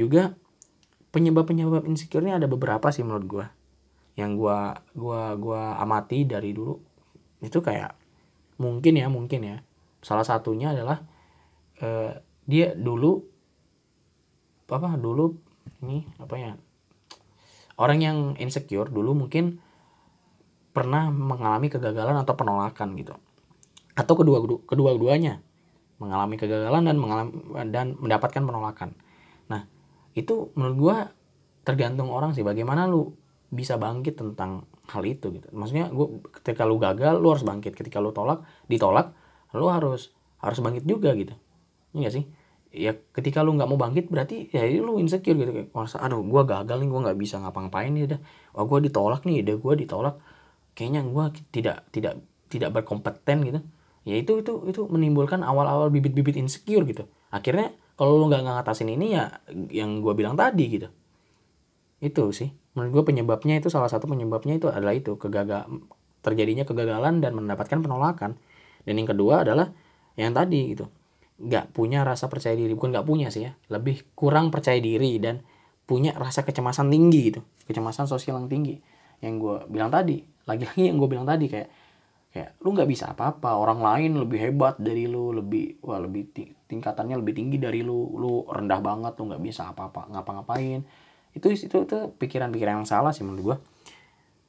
juga 0.07 0.23
penyebab-penyebab 1.11 1.89
insecure 1.89 2.23
ini 2.23 2.37
ada 2.37 2.47
beberapa 2.47 2.93
sih 2.93 3.03
menurut 3.03 3.27
gue 3.27 3.47
yang 4.17 4.33
gue 4.35 4.59
gua 4.97 5.37
gua 5.37 5.77
amati 5.77 6.25
dari 6.25 6.57
dulu 6.57 6.73
itu 7.45 7.61
kayak 7.61 7.93
mungkin 8.57 8.95
ya 8.97 9.07
mungkin 9.09 9.41
ya. 9.43 9.57
Salah 10.05 10.25
satunya 10.25 10.73
adalah 10.73 11.03
uh, 11.83 12.17
dia 12.47 12.73
dulu 12.77 13.23
apa 14.67 14.99
dulu 14.99 15.39
ini 15.87 16.03
apa 16.19 16.35
ya 16.35 16.53
orang 17.79 17.99
yang 18.03 18.19
insecure 18.41 18.91
dulu 18.91 19.15
mungkin 19.15 19.63
pernah 20.75 21.09
mengalami 21.09 21.73
kegagalan 21.73 22.19
atau 22.21 22.35
penolakan 22.37 22.99
gitu. 23.01 23.15
Atau 23.97 24.15
kedua 24.19 24.45
kedua 24.69 24.93
keduanya 24.97 25.41
mengalami 25.97 26.37
kegagalan 26.37 26.85
dan 26.85 26.97
mengalami 27.01 27.33
dan 27.73 27.97
mendapatkan 27.97 28.43
penolakan. 28.45 28.93
Nah 29.49 29.65
itu 30.13 30.53
menurut 30.53 30.77
gue 30.77 30.97
tergantung 31.65 32.13
orang 32.13 32.37
sih 32.37 32.45
bagaimana 32.45 32.85
lu 32.85 33.17
bisa 33.49 33.81
bangkit 33.81 34.21
tentang 34.21 34.69
hal 34.87 35.03
itu 35.03 35.27
gitu. 35.35 35.47
Maksudnya 35.51 35.91
gue 35.91 36.23
ketika 36.41 36.63
lu 36.63 36.79
gagal 36.79 37.19
lu 37.19 37.35
harus 37.35 37.43
bangkit. 37.43 37.75
Ketika 37.75 37.99
lu 37.99 38.15
tolak 38.15 38.47
ditolak 38.71 39.13
lu 39.55 39.67
harus 39.71 40.15
harus 40.39 40.59
bangkit 40.63 40.85
juga 40.87 41.15
gitu. 41.17 41.35
Iya 41.97 42.09
sih? 42.13 42.25
Ya 42.71 42.93
ketika 43.15 43.41
lu 43.41 43.57
nggak 43.57 43.69
mau 43.71 43.79
bangkit 43.81 44.13
berarti 44.13 44.53
ya 44.53 44.67
lu 44.79 44.99
insecure 45.03 45.37
gitu. 45.39 45.51
Kayak 45.51 45.69
merasa 45.75 45.97
aduh 46.03 46.23
gue 46.23 46.43
gagal 46.47 46.77
nih 46.83 46.89
gue 46.89 47.01
nggak 47.09 47.19
bisa 47.19 47.37
ngapa-ngapain 47.43 47.91
nih 47.91 48.17
dah 48.17 48.21
wah 48.55 48.65
gue 48.65 48.79
ditolak 48.91 49.23
nih 49.27 49.43
ide 49.43 49.55
gue 49.59 49.75
ditolak. 49.87 50.15
Kayaknya 50.77 51.01
gue 51.09 51.25
tidak 51.51 51.77
tidak 51.91 52.15
tidak 52.47 52.71
berkompeten 52.75 53.39
gitu. 53.43 53.61
Ya 54.07 54.15
itu 54.23 54.39
itu 54.39 54.53
itu 54.71 54.81
menimbulkan 54.87 55.43
awal-awal 55.43 55.91
bibit-bibit 55.91 56.39
insecure 56.39 56.87
gitu. 56.87 57.11
Akhirnya 57.35 57.75
kalau 57.99 58.21
lu 58.21 58.29
nggak 58.29 58.45
ngatasin 58.45 58.93
ini 58.93 59.17
ya 59.17 59.41
yang 59.73 60.05
gue 60.05 60.13
bilang 60.15 60.37
tadi 60.39 60.69
gitu. 60.69 60.89
Itu 61.99 62.31
sih 62.31 62.53
menurut 62.77 62.93
gue 62.93 63.05
penyebabnya 63.11 63.57
itu 63.57 63.73
salah 63.73 63.89
satu 63.89 64.05
penyebabnya 64.05 64.61
itu 64.61 64.69
adalah 64.69 64.93
itu 64.93 65.17
kegagal 65.17 65.65
terjadinya 66.21 66.69
kegagalan 66.69 67.25
dan 67.25 67.33
mendapatkan 67.33 67.81
penolakan. 67.81 68.37
Dan 68.85 69.01
yang 69.01 69.09
kedua 69.09 69.43
adalah 69.43 69.73
yang 70.15 70.37
tadi 70.37 70.77
gitu. 70.77 70.87
Nggak 71.41 71.73
punya 71.73 72.05
rasa 72.05 72.29
percaya 72.29 72.53
diri 72.53 72.77
bukan 72.77 72.93
nggak 72.93 73.07
punya 73.09 73.33
sih 73.33 73.49
ya. 73.49 73.57
Lebih 73.73 74.13
kurang 74.13 74.53
percaya 74.53 74.77
diri 74.77 75.17
dan 75.17 75.41
punya 75.89 76.13
rasa 76.15 76.45
kecemasan 76.45 76.93
tinggi 76.93 77.33
gitu. 77.33 77.41
Kecemasan 77.65 78.05
sosial 78.07 78.39
yang 78.45 78.53
tinggi. 78.53 78.77
Yang 79.25 79.35
gue 79.41 79.57
bilang 79.73 79.89
tadi 79.89 80.37
lagi-lagi 80.47 80.83
yang 80.87 80.97
gue 80.97 81.09
bilang 81.11 81.27
tadi 81.27 81.51
kayak 81.51 81.69
kayak 82.31 82.51
lu 82.63 82.77
nggak 82.77 82.87
bisa 82.87 83.17
apa-apa 83.17 83.59
orang 83.59 83.81
lain 83.83 84.13
lebih 84.23 84.39
hebat 84.39 84.79
dari 84.79 85.11
lu 85.11 85.35
lebih 85.35 85.83
wah 85.83 85.99
lebih 85.99 86.31
tingkatannya 86.69 87.19
lebih 87.19 87.35
tinggi 87.35 87.59
dari 87.59 87.83
lu 87.83 88.15
lu 88.15 88.47
rendah 88.47 88.81
banget 88.85 89.13
lu 89.19 89.33
nggak 89.33 89.43
bisa 89.43 89.75
apa-apa 89.75 90.13
ngapa-ngapain 90.15 90.85
itu 91.37 91.53
itu 91.53 91.77
itu 91.85 91.99
pikiran-pikiran 92.17 92.81
yang 92.81 92.89
salah 92.89 93.13
sih 93.13 93.21
menurut 93.21 93.43
gue 93.45 93.57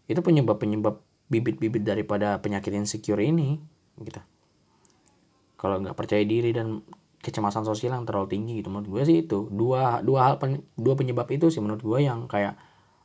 itu 0.07 0.19
penyebab 0.23 0.55
penyebab 0.55 1.03
bibit-bibit 1.27 1.83
daripada 1.83 2.39
penyakit 2.39 2.71
insecure 2.71 3.19
ini 3.19 3.59
gitu. 3.99 4.23
Kalau 5.59 5.83
nggak 5.83 5.97
percaya 5.97 6.23
diri 6.23 6.55
dan 6.55 6.79
kecemasan 7.19 7.67
sosial 7.67 7.97
yang 7.99 8.07
terlalu 8.07 8.31
tinggi 8.31 8.63
gitu 8.63 8.71
menurut 8.71 8.87
gue 8.87 9.01
sih 9.03 9.17
itu. 9.27 9.51
Dua 9.51 9.99
dua 9.99 10.31
hal 10.31 10.35
pen, 10.39 10.63
dua 10.79 10.95
penyebab 10.95 11.27
itu 11.27 11.51
sih 11.51 11.59
menurut 11.59 11.83
gue 11.83 11.99
yang 12.07 12.29
kayak 12.31 12.55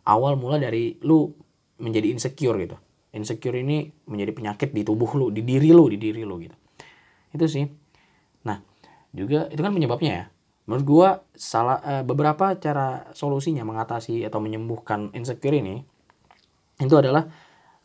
awal 0.06 0.38
mula 0.38 0.62
dari 0.62 1.02
lu 1.02 1.34
menjadi 1.82 2.14
insecure 2.14 2.54
gitu. 2.62 2.78
Insecure 3.12 3.58
ini 3.58 3.90
menjadi 4.06 4.32
penyakit 4.32 4.70
di 4.70 4.86
tubuh 4.86 5.10
lu 5.18 5.26
di 5.34 5.42
diri 5.42 5.74
lu 5.74 5.90
di 5.90 5.98
diri 5.98 6.22
lu 6.22 6.38
gitu. 6.38 6.54
Itu 7.34 7.50
sih. 7.50 7.66
Nah 8.46 8.62
juga 9.10 9.50
itu 9.50 9.58
kan 9.58 9.74
penyebabnya 9.74 10.12
ya 10.14 10.24
menurut 10.66 10.84
gue 10.86 11.08
salah 11.34 11.82
eh, 11.82 12.04
beberapa 12.06 12.54
cara 12.58 13.10
solusinya 13.12 13.66
mengatasi 13.66 14.22
atau 14.22 14.38
menyembuhkan 14.38 15.10
insecure 15.10 15.58
ini 15.58 15.82
itu 16.78 16.94
adalah 16.94 17.26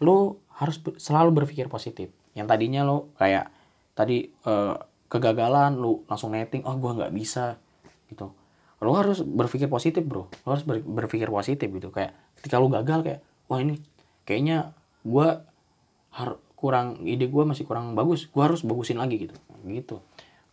lu 0.02 0.38
harus 0.58 0.82
selalu 0.98 1.44
berpikir 1.44 1.70
positif. 1.70 2.10
Yang 2.38 2.48
tadinya 2.54 2.82
lu 2.86 3.14
kayak 3.18 3.50
tadi 3.98 4.30
uh, 4.46 4.78
kegagalan 5.10 5.78
lu 5.78 6.06
langsung 6.06 6.34
netting 6.34 6.62
oh 6.66 6.78
gue 6.78 6.92
nggak 6.98 7.14
bisa 7.14 7.58
gitu. 8.10 8.34
Lu 8.82 8.94
harus 8.94 9.26
berpikir 9.26 9.70
positif 9.70 10.06
bro. 10.06 10.30
Lu 10.46 10.50
harus 10.54 10.66
ber, 10.66 10.82
berpikir 10.82 11.30
positif 11.30 11.66
gitu. 11.70 11.90
Kayak 11.90 12.14
ketika 12.38 12.62
lu 12.62 12.70
gagal 12.70 13.02
kayak 13.02 13.20
wah 13.50 13.58
ini 13.62 13.82
kayaknya 14.26 14.74
gue 15.02 15.28
harus 16.14 16.38
kurang 16.58 17.06
ide 17.06 17.30
gue 17.30 17.44
masih 17.46 17.66
kurang 17.66 17.98
bagus. 17.98 18.30
Gue 18.30 18.46
harus 18.46 18.62
bagusin 18.62 19.02
lagi 19.02 19.30
gitu. 19.30 19.36
Gitu. 19.66 20.02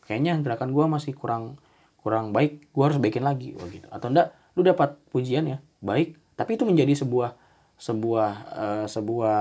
Kayaknya 0.05 0.41
gerakan 0.41 0.73
gue 0.73 0.85
masih 0.89 1.13
kurang 1.17 1.57
kurang 2.05 2.37
baik 2.37 2.69
gue 2.69 2.85
harus 2.85 3.01
baikin 3.01 3.25
lagi. 3.25 3.57
Oh 3.57 3.65
gitu. 3.73 3.89
Atau 3.89 4.13
enggak 4.13 4.37
lu 4.53 4.61
dapat 4.61 5.01
pujian 5.09 5.49
ya 5.49 5.59
baik. 5.81 6.21
Tapi 6.37 6.61
itu 6.61 6.69
menjadi 6.69 6.93
sebuah 6.93 7.33
sebuah 7.81 8.31
uh, 8.53 8.87
sebuah 8.87 9.39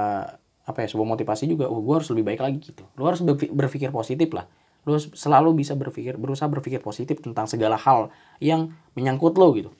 apa 0.63 0.77
ya 0.79 0.87
sebuah 0.87 1.07
motivasi 1.11 1.43
juga. 1.51 1.67
Oh 1.67 1.83
gue 1.83 1.91
harus 1.91 2.07
lebih 2.15 2.23
baik 2.23 2.39
lagi 2.39 2.57
gitu. 2.63 2.87
Lu 2.95 3.03
harus 3.03 3.19
berpikir 3.51 3.91
positif 3.91 4.31
lah. 4.31 4.47
Lu 4.87 4.95
selalu 4.95 5.59
bisa 5.59 5.75
berpikir 5.75 6.15
berusaha 6.15 6.47
berpikir 6.47 6.79
positif 6.79 7.19
tentang 7.19 7.51
segala 7.51 7.75
hal 7.75 8.15
yang 8.39 8.71
menyangkut 8.95 9.35
lo 9.35 9.51
gitu. 9.59 9.75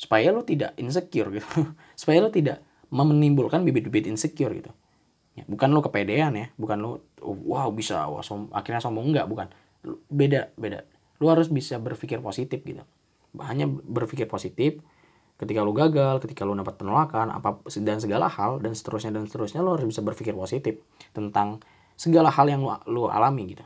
Supaya 0.00 0.32
lu 0.32 0.40
tidak 0.48 0.72
insecure 0.80 1.28
gitu. 1.28 1.48
Supaya 2.00 2.24
lu 2.24 2.32
tidak 2.32 2.64
menimbulkan 2.88 3.68
bibit-bibit 3.68 4.08
insecure 4.08 4.56
gitu. 4.56 4.72
Ya, 5.32 5.44
bukan 5.48 5.72
lu 5.72 5.80
kepedean 5.80 6.36
ya 6.36 6.52
bukan 6.60 6.76
lu 6.76 6.90
oh, 7.24 7.36
wow 7.48 7.72
bisa 7.72 8.04
wah, 8.08 8.24
som 8.24 8.48
akhirnya 8.56 8.80
sombong. 8.80 9.12
Enggak 9.12 9.28
bukan. 9.28 9.48
Beda 10.08 10.48
beda 10.56 10.88
lu 11.20 11.26
harus 11.28 11.52
bisa 11.52 11.76
berpikir 11.82 12.22
positif 12.22 12.62
gitu 12.64 12.84
hanya 13.40 13.64
berpikir 13.68 14.28
positif 14.28 14.84
ketika 15.40 15.64
lu 15.64 15.72
gagal, 15.74 16.20
ketika 16.22 16.44
lu 16.44 16.52
dapat 16.54 16.78
penolakan, 16.78 17.32
apa 17.32 17.64
dan 17.80 17.98
segala 17.98 18.28
hal 18.28 18.60
dan 18.60 18.76
seterusnya 18.76 19.10
dan 19.16 19.24
seterusnya 19.26 19.64
lu 19.64 19.74
harus 19.74 19.88
bisa 19.88 20.04
berpikir 20.04 20.36
positif 20.36 20.78
tentang 21.10 21.58
segala 21.96 22.30
hal 22.30 22.46
yang 22.46 22.62
lu, 22.62 22.70
lu 22.86 23.08
alami 23.08 23.56
gitu. 23.56 23.64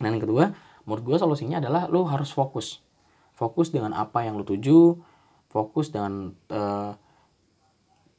Dan 0.00 0.16
yang 0.16 0.22
kedua, 0.22 0.44
menurut 0.88 1.02
gue 1.04 1.16
solusinya 1.20 1.60
adalah 1.60 1.90
lu 1.90 2.08
harus 2.08 2.32
fokus. 2.32 2.80
Fokus 3.36 3.68
dengan 3.68 3.92
apa 3.92 4.24
yang 4.24 4.40
lu 4.40 4.48
tuju, 4.48 4.96
fokus 5.52 5.92
dengan 5.92 6.32
uh, 6.48 6.96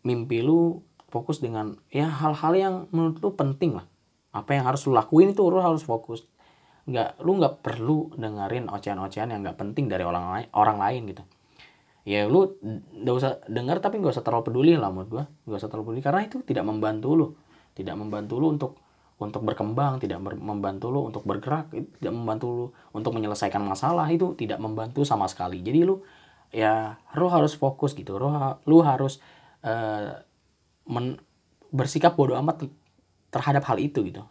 mimpi 0.06 0.46
lu, 0.46 0.86
fokus 1.10 1.42
dengan 1.42 1.80
ya 1.90 2.06
hal-hal 2.06 2.54
yang 2.54 2.74
menurut 2.94 3.18
lu 3.18 3.34
penting 3.34 3.82
lah. 3.82 3.86
Apa 4.30 4.54
yang 4.54 4.70
harus 4.70 4.86
lu 4.86 4.94
lakuin 4.94 5.34
itu 5.34 5.42
lu 5.42 5.58
harus 5.58 5.82
fokus. 5.82 6.30
Nggak, 6.88 7.20
lu 7.20 7.32
nggak 7.36 7.56
perlu 7.60 8.16
dengerin 8.16 8.72
ocehan-ocehan 8.72 9.36
yang 9.36 9.44
nggak 9.44 9.60
penting 9.60 9.92
dari 9.92 10.08
orang 10.08 10.26
lain, 10.32 10.48
orang 10.56 10.78
lain 10.80 11.02
gitu. 11.12 11.24
Ya 12.08 12.24
lu 12.24 12.56
nggak 12.64 13.16
usah 13.20 13.44
dengar 13.52 13.84
tapi 13.84 14.00
nggak 14.00 14.16
usah 14.16 14.24
terlalu 14.24 14.48
peduli 14.48 14.74
lah 14.80 14.88
menurut 14.88 15.10
gua. 15.12 15.24
Nggak 15.44 15.60
usah 15.60 15.70
terlalu 15.70 15.86
peduli 15.92 16.04
karena 16.08 16.22
itu 16.24 16.40
tidak 16.48 16.64
membantu 16.64 17.10
lu. 17.20 17.28
Tidak 17.76 17.92
membantu 18.00 18.40
lu 18.40 18.48
untuk 18.56 18.72
untuk 19.18 19.42
berkembang 19.44 19.98
tidak 19.98 20.22
membantu 20.22 20.94
lu 20.94 21.10
untuk 21.10 21.26
bergerak 21.26 21.74
tidak 21.74 22.14
membantu 22.14 22.48
lu 22.54 22.66
untuk 22.94 23.18
menyelesaikan 23.18 23.66
masalah 23.66 24.06
itu 24.08 24.38
tidak 24.40 24.62
membantu 24.64 25.04
sama 25.04 25.28
sekali. 25.28 25.60
Jadi 25.60 25.84
lu 25.84 26.00
ya 26.56 26.96
lu 27.20 27.28
harus 27.28 27.60
fokus 27.60 27.92
gitu. 27.92 28.16
Lu, 28.16 28.32
lu 28.64 28.78
harus 28.80 29.20
uh, 29.68 30.24
men, 30.88 31.20
bersikap 31.76 32.16
bodoh 32.16 32.40
amat 32.40 32.72
terhadap 33.28 33.68
hal 33.68 33.76
itu 33.84 34.00
gitu 34.08 34.24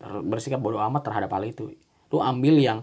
bersikap 0.00 0.60
bodoh 0.60 0.80
amat 0.80 1.08
terhadap 1.08 1.32
hal 1.32 1.44
itu. 1.44 1.72
Lu 2.12 2.18
ambil 2.20 2.60
yang 2.60 2.78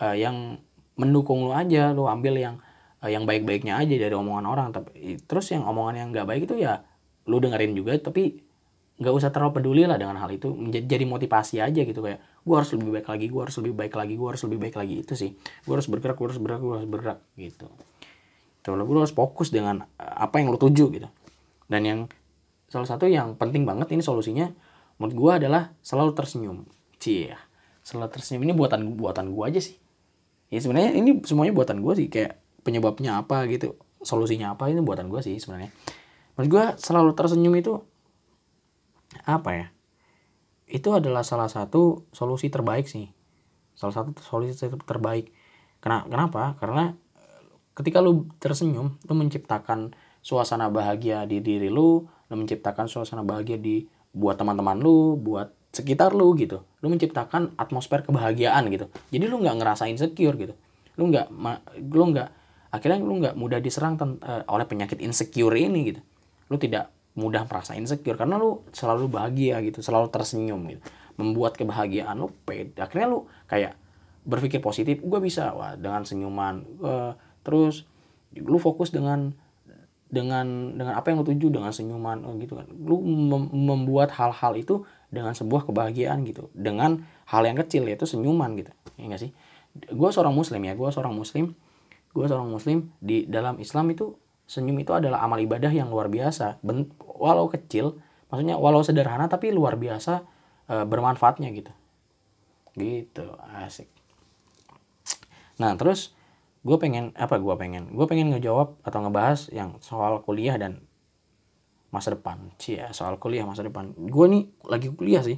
uh, 0.00 0.16
yang 0.16 0.60
mendukung 0.94 1.42
lu 1.42 1.50
aja 1.50 1.90
lu 1.90 2.06
ambil 2.06 2.38
yang 2.38 2.56
Eh, 3.04 3.12
yang 3.12 3.28
baik-baiknya 3.28 3.76
aja 3.76 3.94
dari 4.00 4.14
omongan 4.16 4.48
orang. 4.48 4.68
Tapi 4.72 5.20
terus 5.28 5.52
yang 5.52 5.68
omongan 5.68 5.94
yang 6.00 6.08
nggak 6.08 6.24
baik 6.24 6.42
itu 6.48 6.56
ya 6.64 6.80
lu 7.28 7.36
dengerin 7.40 7.72
juga 7.76 7.96
tapi 8.00 8.40
nggak 8.94 9.14
usah 9.16 9.28
terlalu 9.28 9.60
peduli 9.60 9.84
lah 9.84 10.00
dengan 10.00 10.16
hal 10.16 10.32
itu. 10.32 10.48
Menjadi 10.48 10.96
jadi 10.96 11.04
motivasi 11.04 11.60
aja 11.60 11.80
gitu 11.84 12.00
kayak 12.00 12.24
gue 12.24 12.56
harus 12.56 12.72
lebih 12.72 12.96
baik 12.96 13.08
lagi 13.12 13.26
gue 13.28 13.40
harus 13.44 13.56
lebih 13.60 13.74
baik 13.76 13.94
lagi 14.00 14.14
gue 14.16 14.28
harus 14.32 14.42
lebih 14.48 14.58
baik 14.64 14.76
lagi. 14.80 14.94
Itu 15.04 15.14
sih. 15.20 15.36
Gue 15.68 15.72
harus 15.76 15.88
bergerak 15.92 16.16
gue 16.16 16.26
harus 16.32 16.40
bergerak 16.40 16.62
gue 16.64 16.74
harus 16.80 16.88
bergerak 16.88 17.18
gitu. 17.36 17.68
Terus 18.64 18.80
gue 18.80 18.96
harus 18.96 19.12
fokus 19.12 19.52
dengan 19.52 19.84
eh, 20.00 20.14
apa 20.24 20.40
yang 20.40 20.48
lo 20.48 20.56
tuju 20.56 20.88
gitu. 20.96 21.08
Dan 21.68 21.84
yang 21.84 22.00
salah 22.72 22.88
satu 22.88 23.04
yang 23.04 23.36
penting 23.36 23.68
banget 23.68 23.92
ini 23.92 24.00
solusinya 24.00 24.48
menurut 24.98 25.14
gue 25.14 25.32
adalah 25.44 25.74
selalu 25.82 26.14
tersenyum. 26.14 26.64
Cie. 26.98 27.34
Selalu 27.84 28.08
tersenyum. 28.14 28.42
Ini 28.46 28.54
buatan 28.54 28.80
buatan 28.94 29.34
gue 29.34 29.44
aja 29.44 29.60
sih. 29.60 29.76
Ya 30.52 30.62
sebenarnya 30.62 30.94
ini 30.94 31.20
semuanya 31.26 31.52
buatan 31.52 31.82
gue 31.82 31.92
sih. 31.98 32.06
Kayak 32.08 32.40
penyebabnya 32.64 33.20
apa 33.20 33.44
gitu 33.50 33.76
solusinya 34.04 34.56
apa 34.56 34.68
ini 34.68 34.80
buatan 34.80 35.08
gue 35.08 35.20
sih 35.20 35.36
sebenarnya. 35.40 35.72
Menurut 36.36 36.48
gue 36.50 36.64
selalu 36.80 37.10
tersenyum 37.16 37.54
itu 37.56 37.72
apa 39.24 39.50
ya? 39.52 39.66
Itu 40.64 40.96
adalah 40.96 41.22
salah 41.22 41.50
satu 41.50 42.08
solusi 42.10 42.48
terbaik 42.48 42.88
sih. 42.88 43.10
Salah 43.74 43.94
satu 44.00 44.16
solusi 44.22 44.54
terbaik. 44.86 45.30
Kenapa? 45.84 46.56
Karena 46.56 46.96
ketika 47.74 47.98
lu 48.00 48.30
tersenyum 48.38 48.96
lu 49.04 49.14
menciptakan 49.18 49.92
suasana 50.24 50.70
bahagia 50.72 51.28
di 51.28 51.42
diri 51.44 51.68
lu 51.68 52.06
lu 52.06 52.34
menciptakan 52.34 52.88
suasana 52.88 53.20
bahagia 53.26 53.60
di 53.60 53.84
buat 54.14 54.38
teman-teman 54.38 54.78
lu 54.78 55.18
buat 55.18 55.50
sekitar 55.74 56.14
lu 56.14 56.32
gitu. 56.38 56.62
Lu 56.80 56.86
menciptakan 56.88 57.58
atmosfer 57.58 58.06
kebahagiaan 58.06 58.70
gitu. 58.70 58.86
Jadi 59.10 59.24
lu 59.26 59.42
nggak 59.42 59.56
ngerasa 59.58 59.90
insecure 59.90 60.38
gitu. 60.38 60.54
Lu 60.96 61.10
nggak 61.10 61.34
lu 61.90 62.04
nggak 62.14 62.28
akhirnya 62.70 62.98
lu 63.02 63.14
nggak 63.18 63.34
mudah 63.34 63.58
diserang 63.58 63.98
uh, 63.98 64.46
oleh 64.46 64.64
penyakit 64.64 65.02
insecure 65.02 65.52
ini 65.58 65.90
gitu. 65.90 66.00
Lu 66.48 66.56
tidak 66.56 66.94
mudah 67.18 67.46
merasa 67.46 67.74
insecure 67.78 68.18
karena 68.18 68.38
lu 68.38 68.62
selalu 68.74 69.10
bahagia 69.10 69.58
gitu 69.66 69.82
selalu 69.82 70.08
tersenyum 70.14 70.62
gitu. 70.70 70.80
Membuat 71.18 71.58
kebahagiaan 71.58 72.14
lu 72.14 72.30
pede 72.46 72.78
akhirnya 72.78 73.10
lu 73.10 73.26
kayak 73.50 73.74
berpikir 74.24 74.64
positif 74.64 75.04
gue 75.04 75.20
bisa 75.20 75.52
wah 75.52 75.76
dengan 75.76 76.02
senyuman 76.02 76.64
uh, 76.80 77.12
terus 77.44 77.84
lu 78.34 78.56
fokus 78.56 78.88
dengan 78.88 79.36
dengan 80.08 80.76
dengan 80.76 80.94
apa 80.94 81.10
yang 81.10 81.24
lu 81.24 81.26
tuju 81.26 81.50
dengan 81.50 81.72
senyuman 81.74 82.22
oh, 82.22 82.36
gitu 82.38 82.60
kan. 82.60 82.66
Lu 82.70 83.00
mem 83.02 83.50
membuat 83.50 84.14
hal-hal 84.14 84.54
itu 84.54 84.84
dengan 85.10 85.32
sebuah 85.32 85.66
kebahagiaan 85.66 86.22
gitu. 86.28 86.52
Dengan 86.54 87.02
hal 87.26 87.42
yang 87.46 87.58
kecil 87.58 87.88
yaitu 87.88 88.06
senyuman 88.06 88.54
gitu. 88.54 88.70
Ya 89.00 89.10
gak 89.10 89.22
sih? 89.22 89.30
Gue 89.90 90.10
seorang 90.14 90.34
muslim 90.36 90.62
ya 90.62 90.76
gue 90.78 90.88
seorang 90.90 91.14
muslim. 91.14 91.56
Gue 92.14 92.26
seorang 92.30 92.46
muslim 92.46 92.94
di 93.02 93.26
dalam 93.26 93.58
Islam 93.58 93.90
itu 93.90 94.14
senyum 94.46 94.76
itu 94.78 94.92
adalah 94.94 95.24
amal 95.24 95.40
ibadah 95.40 95.72
yang 95.72 95.90
luar 95.90 96.06
biasa. 96.12 96.62
Ben, 96.62 96.92
walau 97.00 97.50
kecil 97.50 97.98
maksudnya 98.30 98.58
walau 98.58 98.82
sederhana 98.82 99.26
tapi 99.26 99.50
luar 99.50 99.74
biasa 99.74 100.22
e, 100.70 100.74
bermanfaatnya 100.86 101.50
gitu. 101.50 101.72
Gitu 102.78 103.26
asik. 103.58 103.90
Nah 105.58 105.74
terus 105.74 106.14
gue 106.64 106.76
pengen 106.80 107.12
apa 107.12 107.36
gue 107.36 107.54
pengen? 107.60 107.92
Gue 107.92 108.08
pengen 108.08 108.32
ngejawab 108.32 108.80
atau 108.80 108.98
ngebahas 109.04 109.52
yang 109.52 109.76
soal 109.84 110.24
kuliah 110.24 110.56
dan 110.56 110.80
masa 111.92 112.16
depan. 112.16 112.50
Cia 112.56 112.90
soal 112.96 113.20
kuliah 113.20 113.44
masa 113.44 113.62
depan. 113.62 113.92
Gue 113.94 114.26
nih 114.32 114.42
lagi 114.64 114.88
kuliah 114.88 115.20
sih. 115.20 115.36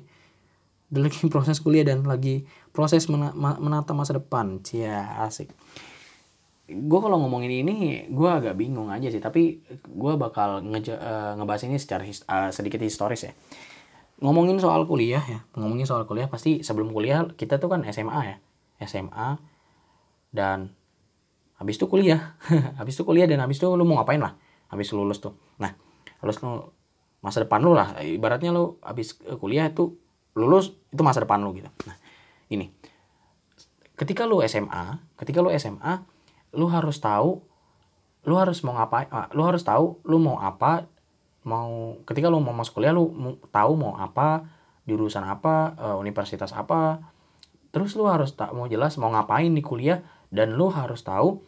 Lagi 0.95 1.27
proses 1.35 1.59
kuliah 1.59 1.83
dan 1.83 2.07
lagi 2.07 2.47
proses 2.71 3.11
menata 3.11 3.91
masa 3.91 4.15
depan. 4.15 4.63
Cia 4.63 5.27
asik. 5.27 5.51
Gue 6.71 6.99
kalau 7.03 7.19
ngomongin 7.19 7.63
ini 7.63 8.07
gue 8.07 8.31
agak 8.31 8.55
bingung 8.55 8.95
aja 8.95 9.11
sih. 9.11 9.19
Tapi 9.19 9.67
gue 9.83 10.13
bakal 10.15 10.63
nge 10.63 10.95
uh, 10.95 11.35
ngebahas 11.43 11.67
ini 11.67 11.77
secara 11.83 12.07
his 12.07 12.23
uh, 12.31 12.55
sedikit 12.55 12.79
historis 12.79 13.27
ya. 13.27 13.35
Ngomongin 14.23 14.63
soal 14.63 14.87
kuliah 14.87 15.21
ya 15.27 15.43
ngomongin 15.59 15.85
soal 15.91 16.07
kuliah 16.07 16.31
pasti 16.31 16.63
sebelum 16.63 16.95
kuliah 16.95 17.27
kita 17.35 17.59
tuh 17.59 17.67
kan 17.67 17.83
SMA 17.91 18.21
ya. 18.23 18.37
SMA 18.87 19.43
dan 20.31 20.76
habis 21.57 21.81
itu 21.81 21.89
kuliah. 21.89 22.37
Habis 22.81 23.01
itu 23.01 23.05
kuliah 23.09 23.25
dan 23.25 23.41
habis 23.41 23.57
itu 23.57 23.69
lu 23.73 23.85
mau 23.89 23.97
ngapain 24.01 24.21
lah? 24.21 24.37
Habis 24.69 24.93
lulus 24.93 25.25
tuh. 25.25 25.37
Nah 25.57 25.73
lulus 26.21 26.37
lu 26.45 26.69
masa 27.25 27.43
depan 27.43 27.65
lu 27.65 27.73
lah. 27.73 27.97
Ibaratnya 28.01 28.53
lu 28.53 28.77
habis 28.85 29.17
eh, 29.25 29.37
kuliah 29.41 29.69
itu 29.69 29.97
lulus 30.37 30.77
itu 30.93 31.01
masa 31.01 31.25
depan 31.25 31.41
lu 31.41 31.57
gitu. 31.57 31.69
Nah 31.89 31.97
ini. 32.53 32.69
Ketika 33.97 34.29
lu 34.29 34.45
SMA 34.45 35.01
ketika 35.17 35.41
lu 35.41 35.49
SMA 35.57 36.05
lu 36.53 36.69
harus 36.69 37.01
tahu 37.01 37.41
lu 38.29 38.35
harus 38.37 38.61
mau 38.61 38.77
ngapain 38.77 39.09
ah, 39.09 39.33
lu 39.33 39.47
harus 39.49 39.65
tahu 39.65 40.05
lu 40.05 40.21
mau 40.21 40.37
apa 40.37 40.85
mau 41.49 41.97
ketika 42.05 42.29
lu 42.29 42.43
mau 42.43 42.53
masuk 42.53 42.83
kuliah 42.83 42.93
lu 42.93 43.09
tahu 43.49 43.73
mau 43.81 43.97
apa 43.97 44.45
jurusan 44.87 45.25
apa 45.27 45.75
uh, 45.77 45.97
universitas 45.97 46.53
apa. 46.53 47.01
Terus 47.75 47.93
lu 47.99 48.09
harus 48.09 48.33
tak 48.33 48.57
mau 48.57 48.65
jelas 48.69 48.97
mau 48.97 49.13
ngapain 49.13 49.53
di 49.53 49.61
kuliah 49.61 50.01
dan 50.33 50.55
lu 50.55 50.71
harus 50.71 51.03
tahu 51.03 51.43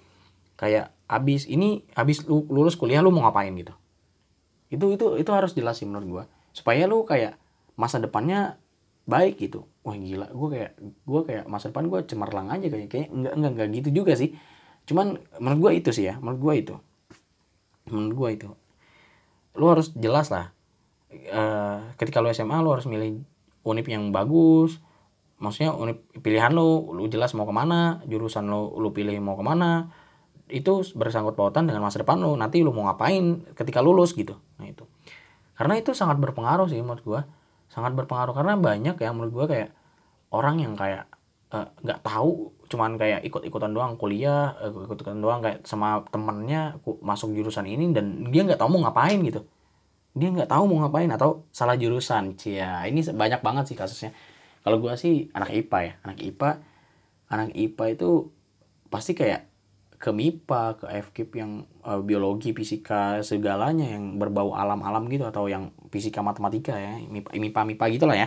kayak 0.59 0.95
abis 1.09 1.49
ini 1.49 1.87
abis 1.95 2.27
lu 2.29 2.45
lulus 2.51 2.75
kuliah 2.75 3.01
lu 3.01 3.15
mau 3.15 3.27
ngapain 3.27 3.53
gitu. 3.55 3.75
Itu 4.69 4.93
itu 4.93 5.07
itu 5.17 5.31
harus 5.33 5.57
jelas 5.57 5.81
sih 5.81 5.87
menurut 5.89 6.07
gua. 6.07 6.25
Supaya 6.53 6.85
lu 6.85 7.07
kayak 7.07 7.39
masa 7.79 8.03
depannya 8.03 8.59
baik 9.09 9.41
gitu. 9.41 9.65
Wah 9.87 9.97
gila 9.97 10.29
gue 10.29 10.49
kayak 10.53 10.71
gue 10.83 11.21
kayak 11.25 11.45
masa 11.49 11.73
depan 11.73 11.89
gue 11.89 12.01
cemerlang 12.05 12.53
aja 12.53 12.67
kayak 12.69 12.89
kayak 12.93 13.09
enggak 13.09 13.33
enggak 13.39 13.53
enggak 13.57 13.69
gitu 13.81 13.89
juga 14.05 14.13
sih. 14.19 14.37
Cuman 14.85 15.17
menurut 15.41 15.61
gue 15.65 15.73
itu 15.81 15.91
sih 15.97 16.13
ya 16.13 16.21
menurut 16.21 16.41
gue 16.43 16.55
itu. 16.69 16.75
Menurut 17.89 18.15
gue 18.15 18.29
itu. 18.37 18.49
Lu 19.57 19.73
harus 19.73 19.95
jelas 19.97 20.29
lah 20.29 20.53
uh, 21.33 21.79
ketika 21.97 22.21
lu 22.21 22.29
SMA 22.33 22.59
lu 22.61 22.71
harus 22.73 22.85
milih 22.85 23.25
unip 23.65 23.87
yang 23.89 24.13
bagus 24.13 24.81
maksudnya 25.39 25.71
pilihan 26.19 26.51
lu 26.51 26.91
lu 26.95 27.07
jelas 27.07 27.35
mau 27.39 27.47
ke 27.47 27.55
mana 27.55 28.03
jurusan 28.11 28.51
lu 28.51 28.75
lu 28.79 28.91
pilih 28.91 29.15
mau 29.23 29.39
ke 29.39 29.45
mana 29.47 29.91
itu 30.49 30.81
bersangkut 30.97 31.37
pautan 31.37 31.69
dengan 31.69 31.85
masa 31.85 32.01
depan 32.03 32.19
lu. 32.19 32.35
Nanti 32.35 32.65
lu 32.65 32.73
mau 32.73 32.89
ngapain 32.89 33.45
ketika 33.53 33.85
lulus 33.85 34.17
gitu. 34.17 34.37
Nah 34.59 34.67
itu. 34.67 34.85
Karena 35.55 35.77
itu 35.77 35.93
sangat 35.93 36.17
berpengaruh 36.19 36.67
sih 36.71 36.81
menurut 36.81 37.05
gue 37.05 37.21
sangat 37.69 37.93
berpengaruh 37.93 38.33
karena 38.33 38.57
banyak 38.57 38.97
ya 38.97 39.11
menurut 39.13 39.33
gue 39.35 39.47
kayak 39.53 39.71
orang 40.33 40.57
yang 40.65 40.73
kayak 40.73 41.05
eh, 41.53 41.69
nggak 41.85 42.01
uh, 42.01 42.05
tahu 42.05 42.57
cuman 42.69 42.97
kayak 42.97 43.21
ikut-ikutan 43.29 43.73
doang 43.77 44.01
kuliah 44.01 44.57
uh, 44.57 44.73
ikut-ikutan 44.89 45.21
doang 45.21 45.45
kayak 45.45 45.69
sama 45.69 46.01
temennya 46.09 46.81
masuk 47.05 47.33
jurusan 47.37 47.69
ini 47.69 47.93
dan 47.93 48.33
dia 48.33 48.45
nggak 48.45 48.57
tahu 48.57 48.77
mau 48.77 48.89
ngapain 48.89 49.21
gitu. 49.21 49.45
Dia 50.17 50.33
nggak 50.33 50.49
tahu 50.49 50.65
mau 50.65 50.89
ngapain 50.89 51.11
atau 51.13 51.45
salah 51.53 51.77
jurusan. 51.77 52.41
Cia 52.41 52.89
ini 52.89 53.05
banyak 53.05 53.45
banget 53.45 53.65
sih 53.73 53.77
kasusnya 53.77 54.17
kalau 54.69 54.85
gue 54.85 54.93
sih 55.01 55.33
anak 55.33 55.49
IPA 55.49 55.79
ya 55.81 55.93
anak 56.05 56.19
IPA 56.21 56.51
anak 57.33 57.57
IPA 57.57 57.85
itu 57.97 58.11
pasti 58.93 59.17
kayak 59.17 59.49
ke 59.99 60.15
MIPA, 60.15 60.79
ke 60.79 60.87
FKIP 60.87 61.31
yang 61.43 61.67
uh, 61.83 61.99
biologi, 61.99 62.55
fisika, 62.55 63.19
segalanya 63.27 63.99
yang 63.99 64.15
berbau 64.15 64.55
alam-alam 64.55 65.11
gitu 65.11 65.27
atau 65.27 65.51
yang 65.51 65.75
fisika 65.91 66.23
matematika 66.23 66.79
ya, 66.79 67.03
MIPA 67.03 67.35
MIPA, 67.35 67.61
MIPA 67.75 67.85
gitu 67.99 68.05
lah 68.07 68.17
ya. 68.17 68.27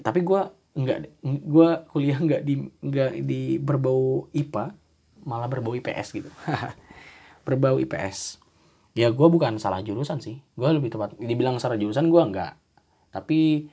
Tapi 0.00 0.24
gue 0.24 0.40
nggak, 0.72 0.98
gue 1.44 1.68
kuliah 1.92 2.16
nggak 2.16 2.42
di 2.48 2.54
nggak 2.64 3.10
di 3.20 3.60
berbau 3.60 4.32
IPA, 4.32 4.72
malah 5.28 5.52
berbau 5.52 5.76
IPS 5.76 6.08
gitu. 6.16 6.32
berbau 7.46 7.76
IPS. 7.76 8.40
Ya 8.96 9.12
gue 9.12 9.28
bukan 9.28 9.60
salah 9.60 9.84
jurusan 9.84 10.24
sih, 10.24 10.40
gue 10.56 10.68
lebih 10.72 10.88
tepat 10.88 11.20
dibilang 11.20 11.60
salah 11.60 11.76
jurusan 11.76 12.08
gue 12.08 12.22
nggak, 12.32 12.52
tapi 13.12 13.68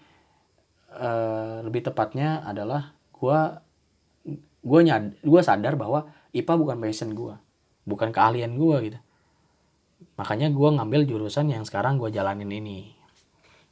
uh, 0.96 1.62
lebih 1.66 1.86
tepatnya 1.86 2.42
adalah 2.46 2.96
gue 3.14 3.40
gue 4.60 4.80
nyad 4.84 5.18
gue 5.24 5.42
sadar 5.42 5.80
bahwa 5.80 6.10
IPA 6.36 6.54
bukan 6.60 6.78
passion 6.80 7.12
gue 7.16 7.36
bukan 7.90 8.10
keahlian 8.14 8.54
gue 8.56 8.78
gitu. 8.92 9.00
Makanya 10.16 10.54
gue 10.54 10.70
ngambil 10.78 11.10
jurusan 11.10 11.50
yang 11.50 11.66
sekarang 11.66 11.98
gue 11.98 12.14
jalanin 12.14 12.52
ini. 12.52 12.94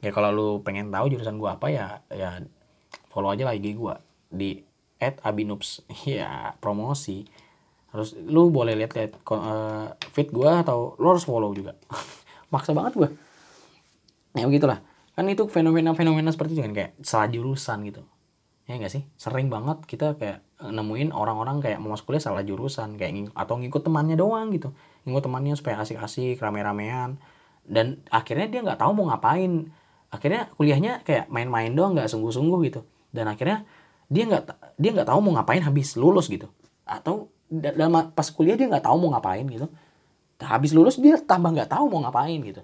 Ya 0.02 0.10
kalau 0.10 0.30
lu 0.34 0.48
pengen 0.62 0.90
tahu 0.90 1.12
jurusan 1.14 1.38
gue 1.38 1.50
apa 1.50 1.66
ya 1.70 1.86
ya 2.10 2.42
follow 3.10 3.30
aja 3.30 3.46
lagi 3.46 3.74
gue 3.74 3.94
di 4.30 4.50
at 4.98 5.22
abinubs. 5.22 5.82
Ya 6.08 6.58
promosi. 6.58 7.28
Harus 7.88 8.12
lu 8.18 8.52
boleh 8.52 8.76
lihat-lihat 8.76 9.16
uh, 9.32 9.94
feed 10.12 10.28
gue 10.34 10.50
atau 10.50 10.98
lu 11.00 11.06
harus 11.14 11.24
follow 11.24 11.54
juga. 11.54 11.78
Maksa 12.52 12.74
banget 12.74 12.94
gue 12.98 13.10
ya 14.38 14.44
begitulah 14.46 14.78
kan 15.18 15.26
itu 15.26 15.50
fenomena-fenomena 15.50 16.30
seperti 16.30 16.54
itu 16.54 16.62
kan 16.62 16.70
kayak 16.78 16.94
salah 17.02 17.26
jurusan 17.26 17.82
gitu. 17.90 18.06
Ya 18.70 18.78
enggak 18.78 18.94
sih? 18.94 19.02
Sering 19.18 19.50
banget 19.50 19.82
kita 19.82 20.14
kayak 20.14 20.46
eh, 20.62 20.70
nemuin 20.70 21.10
orang-orang 21.10 21.58
kayak 21.58 21.82
mau 21.82 21.90
masuk 21.90 22.14
kuliah 22.14 22.22
salah 22.22 22.46
jurusan 22.46 22.94
kayak 22.94 23.12
ngikut 23.18 23.34
atau 23.34 23.58
ngikut 23.58 23.82
temannya 23.82 24.14
doang 24.14 24.54
gitu. 24.54 24.70
Ngikut 25.10 25.26
temannya 25.26 25.58
supaya 25.58 25.82
asik-asik 25.82 26.38
rame-ramean. 26.38 27.18
Dan 27.66 27.98
akhirnya 28.14 28.46
dia 28.46 28.60
nggak 28.62 28.78
tahu 28.78 28.94
mau 28.94 29.10
ngapain. 29.10 29.74
Akhirnya 30.14 30.54
kuliahnya 30.54 31.02
kayak 31.02 31.26
main-main 31.34 31.74
doang 31.74 31.98
nggak 31.98 32.06
sungguh-sungguh 32.14 32.70
gitu. 32.70 32.86
Dan 33.10 33.26
akhirnya 33.26 33.66
dia 34.06 34.22
nggak 34.22 34.78
dia 34.78 34.90
nggak 34.94 35.08
tahu 35.10 35.18
mau 35.18 35.34
ngapain 35.34 35.66
habis 35.66 35.98
lulus 35.98 36.30
gitu. 36.30 36.46
Atau 36.86 37.34
dalam 37.50 38.14
pas 38.14 38.30
kuliah 38.30 38.54
dia 38.54 38.70
nggak 38.70 38.86
tahu 38.86 39.02
mau 39.02 39.18
ngapain 39.18 39.42
gitu. 39.50 39.66
Habis 40.38 40.70
lulus 40.78 41.02
dia 41.02 41.18
tambah 41.18 41.50
nggak 41.50 41.74
tahu 41.74 41.90
mau 41.90 42.06
ngapain 42.06 42.38
gitu. 42.38 42.62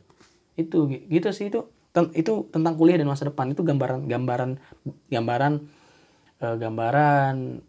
Itu 0.54 0.86
gitu 0.86 1.34
sih 1.34 1.50
itu 1.50 1.66
itu 1.94 2.50
tentang 2.50 2.74
kuliah 2.74 2.98
dan 2.98 3.06
masa 3.06 3.30
depan. 3.30 3.54
Itu 3.54 3.62
gambaran 3.62 4.10
gambaran 4.10 4.50
gambaran 5.14 5.52
uh, 6.42 6.56
gambaran 6.58 7.62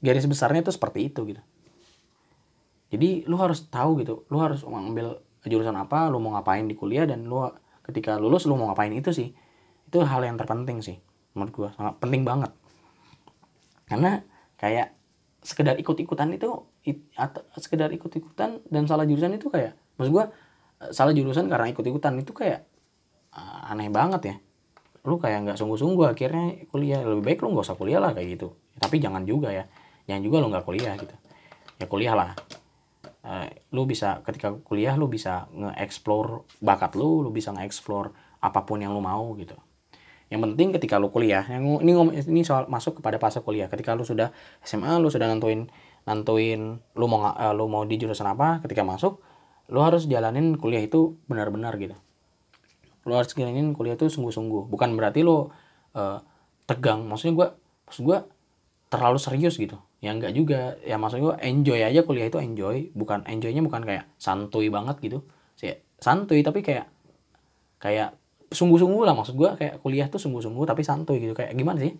garis 0.00 0.24
besarnya 0.24 0.64
itu 0.64 0.72
seperti 0.72 1.12
itu 1.12 1.20
gitu. 1.28 1.42
Jadi 2.88 3.28
lu 3.28 3.36
harus 3.36 3.68
tahu 3.68 4.00
gitu. 4.00 4.24
Lu 4.32 4.40
harus 4.40 4.64
mengambil 4.64 5.20
jurusan 5.46 5.76
apa 5.76 6.08
lu 6.08 6.18
mau 6.18 6.34
ngapain 6.34 6.64
di 6.64 6.74
kuliah 6.74 7.04
dan 7.04 7.28
lu 7.28 7.44
ketika 7.84 8.16
lulus 8.16 8.48
lu 8.48 8.56
mau 8.56 8.72
ngapain 8.72 8.90
itu 8.96 9.12
sih. 9.12 9.36
Itu 9.86 10.02
hal 10.02 10.24
yang 10.24 10.40
terpenting 10.40 10.80
sih 10.80 10.96
menurut 11.36 11.52
gua. 11.52 11.68
Sangat 11.76 12.00
penting 12.00 12.24
banget. 12.24 12.50
Karena 13.84 14.24
kayak 14.56 14.96
sekedar 15.44 15.76
ikut-ikutan 15.78 16.32
itu 16.32 16.48
atau 17.14 17.42
sekedar 17.60 17.92
ikut-ikutan 17.92 18.66
dan 18.66 18.82
salah 18.88 19.06
jurusan 19.06 19.36
itu 19.36 19.46
kayak 19.46 19.78
maksud 19.94 20.10
gua 20.10 20.24
salah 20.90 21.14
jurusan 21.14 21.46
karena 21.46 21.70
ikut-ikutan 21.70 22.18
itu 22.18 22.34
kayak 22.34 22.66
aneh 23.70 23.88
banget 23.92 24.22
ya. 24.24 24.36
Lu 25.06 25.20
kayak 25.22 25.46
nggak 25.46 25.58
sungguh-sungguh 25.60 26.06
akhirnya 26.06 26.66
kuliah. 26.72 27.02
Lebih 27.04 27.22
baik 27.22 27.38
lu 27.44 27.54
nggak 27.54 27.66
usah 27.66 27.78
kuliah 27.78 28.00
lah 28.02 28.16
kayak 28.16 28.38
gitu. 28.38 28.56
Tapi 28.80 28.98
jangan 28.98 29.22
juga 29.22 29.52
ya. 29.52 29.64
Jangan 30.08 30.22
juga 30.22 30.36
lu 30.42 30.46
nggak 30.50 30.64
kuliah 30.66 30.94
gitu. 30.98 31.14
Ya 31.78 31.86
kuliah 31.86 32.14
lah. 32.16 32.30
Uh, 33.26 33.46
lu 33.74 33.90
bisa 33.90 34.22
ketika 34.22 34.54
kuliah 34.62 34.94
lu 34.94 35.10
bisa 35.10 35.50
nge-explore 35.50 36.46
bakat 36.62 36.94
lu 36.94 37.26
lu 37.26 37.34
bisa 37.34 37.50
nge-explore 37.50 38.14
apa 38.38 38.62
pun 38.62 38.78
yang 38.78 38.94
lu 38.94 39.02
mau 39.02 39.34
gitu. 39.34 39.54
Yang 40.26 40.40
penting 40.50 40.68
ketika 40.74 40.98
lu 40.98 41.10
kuliah 41.10 41.42
yang 41.46 41.82
ini 41.82 42.22
ini 42.22 42.42
soal 42.46 42.70
masuk 42.70 43.02
kepada 43.02 43.18
fase 43.18 43.42
kuliah. 43.42 43.66
Ketika 43.66 43.98
lu 43.98 44.06
sudah 44.06 44.30
SMA 44.62 45.02
lu 45.02 45.10
sudah 45.10 45.26
nentuin 45.26 45.66
nentuin 46.06 46.78
lu 46.94 47.06
mau 47.10 47.26
uh, 47.26 47.50
lu 47.50 47.66
mau 47.66 47.82
di 47.82 47.98
jurusan 47.98 48.30
apa 48.30 48.62
ketika 48.62 48.86
masuk 48.86 49.18
lu 49.66 49.82
harus 49.82 50.06
jalanin 50.06 50.54
kuliah 50.54 50.82
itu 50.86 51.18
benar-benar 51.26 51.74
gitu 51.82 51.98
lo 53.06 53.14
harus 53.14 53.30
jalanin 53.32 53.70
kuliah 53.70 53.94
itu 53.94 54.10
sungguh-sungguh. 54.10 54.66
Bukan 54.66 54.98
berarti 54.98 55.22
lo 55.22 55.54
uh, 55.94 56.18
tegang. 56.66 57.06
Maksudnya 57.06 57.34
gue 57.38 57.48
maksud 57.86 58.02
gue 58.02 58.18
terlalu 58.90 59.18
serius 59.22 59.54
gitu. 59.56 59.78
Ya 60.02 60.10
enggak 60.10 60.34
juga. 60.34 60.74
Ya 60.82 60.98
maksud 60.98 61.22
gue 61.22 61.34
enjoy 61.38 61.80
aja 61.86 62.02
kuliah 62.02 62.26
itu 62.26 62.42
enjoy. 62.42 62.90
Bukan 62.92 63.22
enjoynya 63.30 63.62
bukan 63.62 63.86
kayak 63.86 64.10
santuy 64.18 64.66
banget 64.68 64.98
gitu. 64.98 65.22
Sih 65.54 65.78
santuy 66.02 66.42
tapi 66.42 66.66
kayak 66.66 66.90
kayak 67.78 68.18
sungguh-sungguh 68.50 69.02
lah 69.06 69.14
maksud 69.14 69.38
gue 69.38 69.50
kayak 69.54 69.80
kuliah 69.80 70.10
tuh 70.10 70.18
sungguh-sungguh 70.18 70.66
tapi 70.66 70.82
santuy 70.82 71.22
gitu. 71.22 71.32
Kayak 71.38 71.54
gimana 71.54 71.78
sih? 71.78 71.94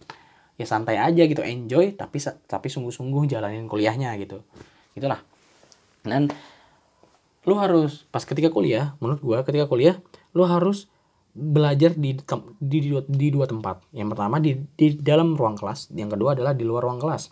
Ya 0.58 0.66
santai 0.66 0.98
aja 0.98 1.22
gitu. 1.22 1.46
Enjoy 1.46 1.94
tapi 1.94 2.18
tapi 2.50 2.66
sungguh-sungguh 2.66 3.30
jalanin 3.30 3.70
kuliahnya 3.70 4.10
gitu. 4.18 4.42
Itulah. 4.98 5.22
Dan 6.02 6.34
lu 7.46 7.54
harus 7.54 8.02
pas 8.10 8.26
ketika 8.26 8.50
kuliah 8.50 8.98
menurut 8.98 9.22
gue 9.22 9.38
ketika 9.46 9.70
kuliah 9.70 10.02
lu 10.34 10.42
harus 10.42 10.90
belajar 11.36 11.92
di, 11.92 12.16
di, 12.16 12.78
di, 12.80 12.90
di 12.96 13.28
dua 13.28 13.44
tempat. 13.44 13.84
Yang 13.92 14.16
pertama 14.16 14.40
di, 14.40 14.56
di 14.72 14.96
dalam 14.96 15.36
ruang 15.36 15.60
kelas, 15.60 15.92
yang 15.92 16.08
kedua 16.08 16.32
adalah 16.32 16.56
di 16.56 16.64
luar 16.64 16.88
ruang 16.88 16.96
kelas. 16.96 17.28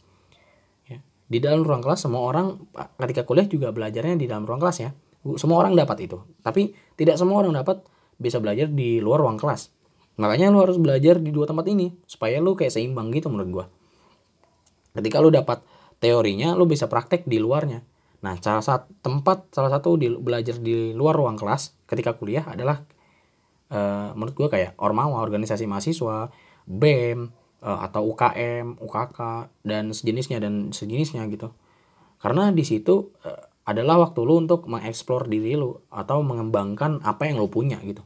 Ya. 0.93 1.01
Di 1.25 1.41
dalam 1.41 1.65
ruang 1.65 1.81
kelas 1.81 2.05
semua 2.05 2.21
orang 2.29 2.61
ketika 3.01 3.25
kuliah 3.25 3.49
juga 3.49 3.73
belajarnya 3.73 4.21
di 4.21 4.29
dalam 4.29 4.45
ruang 4.45 4.61
kelas 4.61 4.77
ya. 4.85 4.93
Semua 5.41 5.65
orang 5.65 5.73
dapat 5.73 6.05
itu. 6.05 6.21
Tapi 6.45 6.77
tidak 7.01 7.17
semua 7.17 7.41
orang 7.41 7.57
dapat 7.57 7.81
bisa 8.21 8.37
belajar 8.45 8.69
di 8.69 9.01
luar 9.01 9.25
ruang 9.25 9.41
kelas. 9.41 9.73
Makanya 10.21 10.53
lu 10.53 10.61
harus 10.61 10.77
belajar 10.77 11.19
di 11.19 11.33
dua 11.33 11.49
tempat 11.49 11.65
ini 11.67 11.91
supaya 12.07 12.39
lu 12.39 12.55
kayak 12.55 12.77
seimbang 12.77 13.09
gitu 13.11 13.33
menurut 13.33 13.51
gua. 13.51 13.67
Ketika 14.95 15.19
lu 15.19 15.33
dapat 15.33 15.65
teorinya, 15.99 16.55
lu 16.55 16.71
bisa 16.71 16.87
praktek 16.87 17.27
di 17.27 17.43
luarnya. 17.43 17.83
Nah, 18.23 18.39
salah 18.39 18.63
satu 18.63 18.89
tempat 19.03 19.51
salah 19.51 19.69
satu 19.75 19.99
di, 19.99 20.09
belajar 20.13 20.57
di 20.63 20.95
luar 20.95 21.19
ruang 21.19 21.35
kelas 21.35 21.75
ketika 21.89 22.15
kuliah 22.15 22.47
adalah 22.47 22.87
uh, 23.71 24.13
menurut 24.13 24.35
gue 24.35 24.49
kayak 24.51 24.77
ormawa 24.81 25.23
organisasi 25.23 25.65
mahasiswa 25.65 26.29
bem 26.69 27.33
uh, 27.65 27.79
atau 27.85 28.05
UKM 28.13 28.81
UKK 28.81 29.21
dan 29.65 29.93
sejenisnya 29.95 30.43
dan 30.43 30.75
sejenisnya 30.75 31.25
gitu. 31.33 31.53
Karena 32.21 32.53
di 32.53 32.65
situ 32.65 33.15
uh, 33.25 33.43
adalah 33.65 33.97
waktu 34.01 34.21
lu 34.25 34.45
untuk 34.45 34.69
mengeksplor 34.69 35.29
diri 35.29 35.57
lu 35.57 35.81
atau 35.89 36.21
mengembangkan 36.21 37.01
apa 37.01 37.29
yang 37.29 37.41
lu 37.41 37.49
punya 37.49 37.81
gitu. 37.81 38.05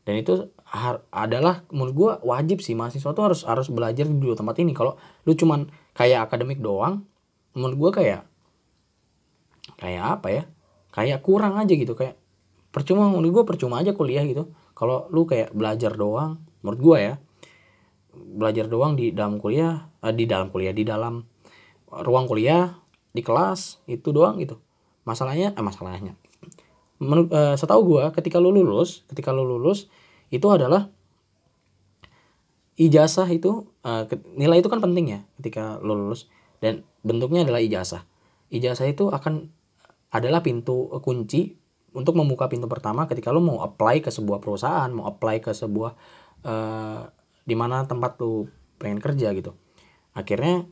Dan 0.00 0.16
itu 0.16 0.48
adalah 1.12 1.66
menurut 1.68 1.94
gue 1.94 2.12
wajib 2.24 2.64
sih 2.64 2.72
mahasiswa 2.78 3.10
tuh 3.12 3.24
harus 3.26 3.44
harus 3.44 3.68
belajar 3.68 4.08
di 4.08 4.16
dua 4.16 4.32
tempat 4.32 4.56
ini. 4.62 4.72
Kalau 4.72 4.96
lu 5.28 5.36
cuman 5.36 5.68
kayak 5.92 6.30
akademik 6.30 6.62
doang 6.62 7.04
menurut 7.52 7.76
gue 7.76 7.90
kayak 8.00 8.22
kayak 9.76 10.02
apa 10.18 10.28
ya? 10.32 10.42
Kayak 10.90 11.20
kurang 11.20 11.60
aja 11.60 11.70
gitu 11.70 11.92
kayak 11.92 12.16
percuma 12.70 13.10
menurut 13.10 13.42
gue 13.42 13.44
percuma 13.46 13.82
aja 13.82 13.94
kuliah 13.94 14.22
gitu. 14.26 14.50
Kalau 14.74 15.10
lu 15.12 15.26
kayak 15.26 15.52
belajar 15.52 15.94
doang 15.94 16.42
menurut 16.62 16.80
gue 16.80 16.98
ya 16.98 17.14
belajar 18.10 18.66
doang 18.66 18.98
di 18.98 19.14
dalam 19.14 19.38
kuliah 19.38 19.90
eh, 20.02 20.14
di 20.14 20.24
dalam 20.26 20.50
kuliah 20.50 20.74
di 20.74 20.82
dalam 20.82 21.22
ruang 21.90 22.26
kuliah 22.30 22.78
di 23.10 23.22
kelas 23.22 23.82
itu 23.90 24.14
doang 24.14 24.38
gitu. 24.38 24.58
Masalahnya 25.02 25.52
eh, 25.54 25.64
masalahnya. 25.64 26.14
Menurut 27.02 27.28
eh, 27.34 27.54
setahu 27.58 27.96
gue 27.96 28.04
ketika 28.14 28.38
lu 28.38 28.54
lulus 28.54 29.02
ketika 29.10 29.34
lu 29.34 29.42
lulus 29.42 29.90
itu 30.30 30.46
adalah 30.46 30.90
ijazah 32.78 33.26
itu 33.28 33.66
eh, 33.82 34.06
nilai 34.38 34.62
itu 34.62 34.70
kan 34.70 34.78
penting 34.78 35.18
ya 35.18 35.20
ketika 35.42 35.82
lu 35.82 35.98
lulus. 35.98 36.30
Dan 36.60 36.84
bentuknya 37.00 37.42
adalah 37.48 37.60
ijazah. 37.64 38.04
Ijazah 38.52 38.86
itu 38.86 39.08
akan 39.08 39.48
adalah 40.10 40.42
pintu 40.42 40.90
kunci 41.00 41.59
untuk 41.90 42.14
membuka 42.14 42.46
pintu 42.46 42.70
pertama 42.70 43.10
ketika 43.10 43.34
lu 43.34 43.42
mau 43.42 43.62
apply 43.66 44.02
ke 44.04 44.10
sebuah 44.14 44.38
perusahaan 44.38 44.90
mau 44.94 45.10
apply 45.10 45.42
ke 45.42 45.50
sebuah 45.50 45.92
uh, 46.46 47.02
di 47.42 47.54
mana 47.58 47.82
tempat 47.88 48.20
lu 48.22 48.46
pengen 48.78 49.02
kerja 49.02 49.34
gitu. 49.34 49.58
Akhirnya 50.14 50.66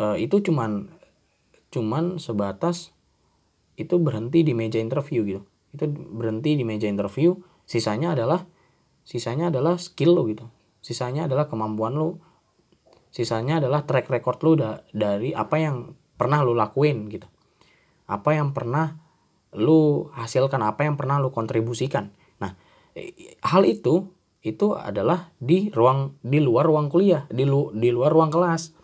uh, 0.00 0.16
itu 0.16 0.40
cuman 0.40 0.88
cuman 1.72 2.20
sebatas 2.20 2.92
itu 3.76 3.96
berhenti 4.00 4.44
di 4.44 4.52
meja 4.52 4.80
interview 4.80 5.24
gitu. 5.24 5.42
Itu 5.72 5.88
berhenti 5.92 6.56
di 6.56 6.64
meja 6.64 6.88
interview 6.88 7.36
sisanya 7.68 8.16
adalah 8.16 8.44
sisanya 9.04 9.52
adalah 9.52 9.76
skill 9.76 10.16
lo 10.16 10.24
gitu. 10.28 10.48
Sisanya 10.82 11.28
adalah 11.28 11.48
kemampuan 11.52 11.96
lo 11.96 12.20
sisanya 13.12 13.60
adalah 13.60 13.84
track 13.84 14.08
record 14.08 14.40
lo 14.40 14.52
da 14.56 14.70
dari 14.88 15.36
apa 15.36 15.60
yang 15.60 15.92
pernah 16.16 16.40
lo 16.40 16.56
lakuin 16.56 17.12
gitu. 17.12 17.28
Apa 18.08 18.36
yang 18.36 18.56
pernah 18.56 19.01
lo 19.52 20.08
hasilkan 20.16 20.60
apa 20.64 20.88
yang 20.88 20.96
pernah 20.96 21.20
lo 21.20 21.28
kontribusikan. 21.28 22.08
Nah 22.40 22.56
hal 23.44 23.62
itu 23.68 24.08
itu 24.42 24.74
adalah 24.74 25.30
di 25.38 25.70
ruang 25.70 26.18
di 26.18 26.42
luar 26.42 26.66
ruang 26.66 26.90
kuliah 26.90 27.30
di 27.30 27.46
lu, 27.46 27.70
di 27.72 27.94
luar 27.94 28.10
ruang 28.10 28.32
kelas. 28.32 28.74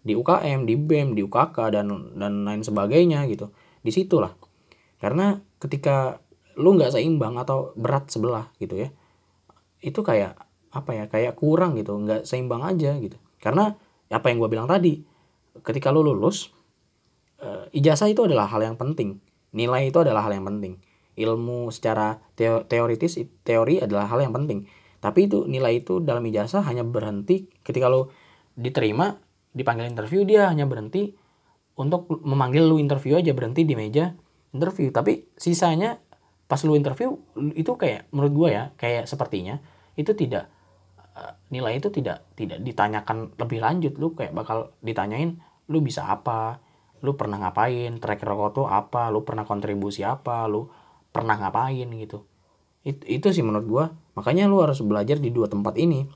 Di 0.00 0.16
UKM, 0.16 0.64
di 0.64 0.80
BEM, 0.80 1.12
di 1.12 1.20
UKK 1.20 1.76
dan 1.76 2.16
dan 2.16 2.48
lain 2.48 2.64
sebagainya 2.64 3.28
gitu. 3.28 3.52
Di 3.84 3.92
situlah. 3.92 4.32
Karena 4.96 5.36
ketika 5.60 6.20
lu 6.56 6.76
nggak 6.76 6.96
seimbang 6.96 7.36
atau 7.36 7.76
berat 7.76 8.08
sebelah 8.08 8.48
gitu 8.56 8.80
ya, 8.80 8.88
itu 9.84 10.00
kayak 10.00 10.40
apa 10.72 10.90
ya 10.96 11.04
kayak 11.04 11.36
kurang 11.36 11.76
gitu. 11.76 12.00
Nggak 12.00 12.24
seimbang 12.24 12.64
aja 12.64 12.96
gitu. 12.96 13.20
Karena 13.40 13.76
apa 14.08 14.26
yang 14.32 14.40
gue 14.40 14.50
bilang 14.50 14.68
tadi 14.68 15.04
ketika 15.60 15.92
lu 15.92 16.00
lulus 16.00 16.50
uh, 17.44 17.68
ijazah 17.76 18.08
itu 18.08 18.24
adalah 18.24 18.48
hal 18.48 18.64
yang 18.64 18.80
penting 18.80 19.20
nilai 19.52 19.90
itu 19.90 19.98
adalah 20.02 20.26
hal 20.26 20.34
yang 20.34 20.46
penting. 20.46 20.78
Ilmu 21.18 21.68
secara 21.74 22.22
teo 22.38 22.64
teoritis 22.64 23.18
teori 23.44 23.82
adalah 23.82 24.08
hal 24.08 24.22
yang 24.22 24.32
penting. 24.34 24.66
Tapi 25.00 25.26
itu 25.26 25.48
nilai 25.48 25.80
itu 25.80 25.98
dalam 26.00 26.24
ijazah 26.24 26.64
hanya 26.64 26.84
berhenti 26.84 27.48
ketika 27.64 27.88
lu 27.88 28.12
diterima 28.54 29.16
dipanggil 29.50 29.88
interview 29.88 30.22
dia 30.22 30.52
hanya 30.52 30.68
berhenti 30.68 31.16
untuk 31.80 32.06
memanggil 32.12 32.68
lu 32.68 32.76
interview 32.76 33.16
aja 33.16 33.32
berhenti 33.32 33.64
di 33.64 33.74
meja 33.74 34.12
interview. 34.52 34.92
Tapi 34.92 35.32
sisanya 35.34 35.98
pas 36.46 36.60
lu 36.66 36.76
interview 36.76 37.16
itu 37.56 37.72
kayak 37.78 38.10
menurut 38.12 38.32
gue 38.34 38.48
ya 38.52 38.64
kayak 38.76 39.08
sepertinya 39.08 39.62
itu 39.96 40.12
tidak 40.12 40.52
eh, 41.16 41.32
nilai 41.48 41.80
itu 41.80 41.88
tidak 41.88 42.28
tidak 42.36 42.60
ditanyakan 42.60 43.32
lebih 43.40 43.58
lanjut. 43.64 43.92
Lu 43.96 44.12
kayak 44.12 44.36
bakal 44.36 44.76
ditanyain 44.84 45.40
lu 45.70 45.80
bisa 45.80 46.06
apa 46.06 46.60
lu 47.00 47.16
pernah 47.16 47.40
ngapain 47.40 47.96
track 47.96 48.20
record 48.24 48.52
tuh 48.62 48.66
apa 48.68 49.08
lu 49.08 49.24
pernah 49.24 49.48
kontribusi 49.48 50.04
apa 50.04 50.44
lu 50.48 50.68
pernah 51.10 51.40
ngapain 51.40 51.88
gitu. 51.96 52.24
Itu, 52.80 53.02
itu 53.04 53.28
sih 53.36 53.44
menurut 53.44 53.66
gue 53.66 53.84
makanya 54.16 54.48
lu 54.48 54.60
harus 54.64 54.80
belajar 54.80 55.20
di 55.20 55.28
dua 55.28 55.48
tempat 55.48 55.76
ini 55.76 56.08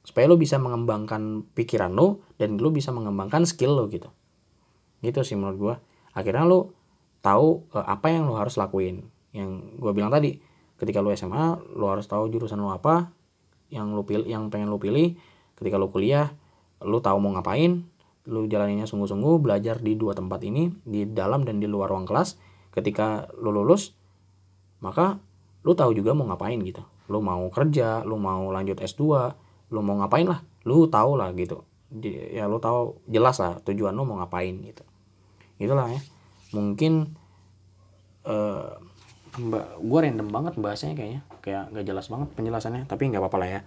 supaya 0.00 0.26
lo 0.26 0.40
bisa 0.40 0.56
mengembangkan 0.56 1.44
pikiran 1.52 1.92
lo 1.92 2.24
dan 2.40 2.56
lo 2.56 2.72
bisa 2.72 2.90
mengembangkan 2.90 3.44
skill 3.44 3.76
lo 3.76 3.84
gitu. 3.90 4.10
Gitu 5.04 5.20
sih 5.22 5.36
menurut 5.36 5.58
gue 5.58 5.74
akhirnya 6.14 6.46
lo 6.46 6.74
tahu 7.20 7.68
uh, 7.76 7.86
apa 7.86 8.10
yang 8.10 8.26
lo 8.26 8.38
harus 8.38 8.56
lakuin. 8.56 9.06
Yang 9.30 9.78
gue 9.78 9.92
bilang 9.94 10.10
tadi 10.10 10.40
ketika 10.80 11.04
lo 11.04 11.12
SMA 11.12 11.60
lo 11.76 11.92
harus 11.92 12.08
tahu 12.08 12.26
jurusan 12.32 12.58
lo 12.58 12.72
apa 12.72 13.12
yang 13.70 13.94
lo 13.94 14.02
pilih 14.02 14.26
yang 14.26 14.48
pengen 14.48 14.72
lo 14.72 14.80
pilih. 14.80 15.14
Ketika 15.54 15.76
lo 15.76 15.92
kuliah 15.92 16.32
lo 16.80 17.04
tahu 17.04 17.20
mau 17.20 17.36
ngapain 17.36 17.84
lo 18.28 18.44
jalaninnya 18.44 18.84
sungguh-sungguh 18.84 19.40
belajar 19.40 19.80
di 19.80 19.96
dua 19.96 20.12
tempat 20.12 20.44
ini 20.44 20.68
di 20.84 21.08
dalam 21.08 21.46
dan 21.48 21.56
di 21.62 21.64
luar 21.64 21.88
ruang 21.88 22.04
kelas. 22.04 22.36
Ketika 22.70 23.32
lo 23.40 23.54
lulus 23.54 23.96
maka 24.84 25.20
lo 25.64 25.72
tahu 25.72 25.96
juga 25.96 26.12
mau 26.12 26.28
ngapain 26.28 26.60
gitu. 26.60 26.84
Lo 27.08 27.24
mau 27.24 27.48
kerja 27.48 28.04
lo 28.04 28.20
mau 28.20 28.52
lanjut 28.52 28.76
S2 28.76 29.02
lu 29.72 29.80
mau 29.80 29.96
ngapain 30.04 30.28
lah. 30.28 30.44
Lu 30.68 30.84
tahu 30.92 31.16
lah 31.16 31.32
gitu. 31.32 31.64
Ya 32.32 32.44
lu 32.44 32.60
tahu 32.60 33.00
jelas 33.08 33.40
lah 33.40 33.58
tujuan 33.64 33.96
lu 33.96 34.04
mau 34.04 34.20
ngapain 34.20 34.52
gitu. 34.60 34.84
Itulah 35.56 35.88
ya. 35.88 36.00
Mungkin 36.52 37.16
uh, 38.28 38.76
mbak 39.30 39.66
gue 39.80 39.98
random 40.02 40.28
banget 40.28 40.54
bahasanya 40.60 40.94
kayaknya. 40.96 41.20
Kayak 41.40 41.72
nggak 41.72 41.86
jelas 41.88 42.06
banget 42.12 42.28
penjelasannya 42.36 42.84
tapi 42.84 43.08
nggak 43.08 43.24
apa-apa 43.24 43.38
lah 43.40 43.48
ya. 43.48 43.60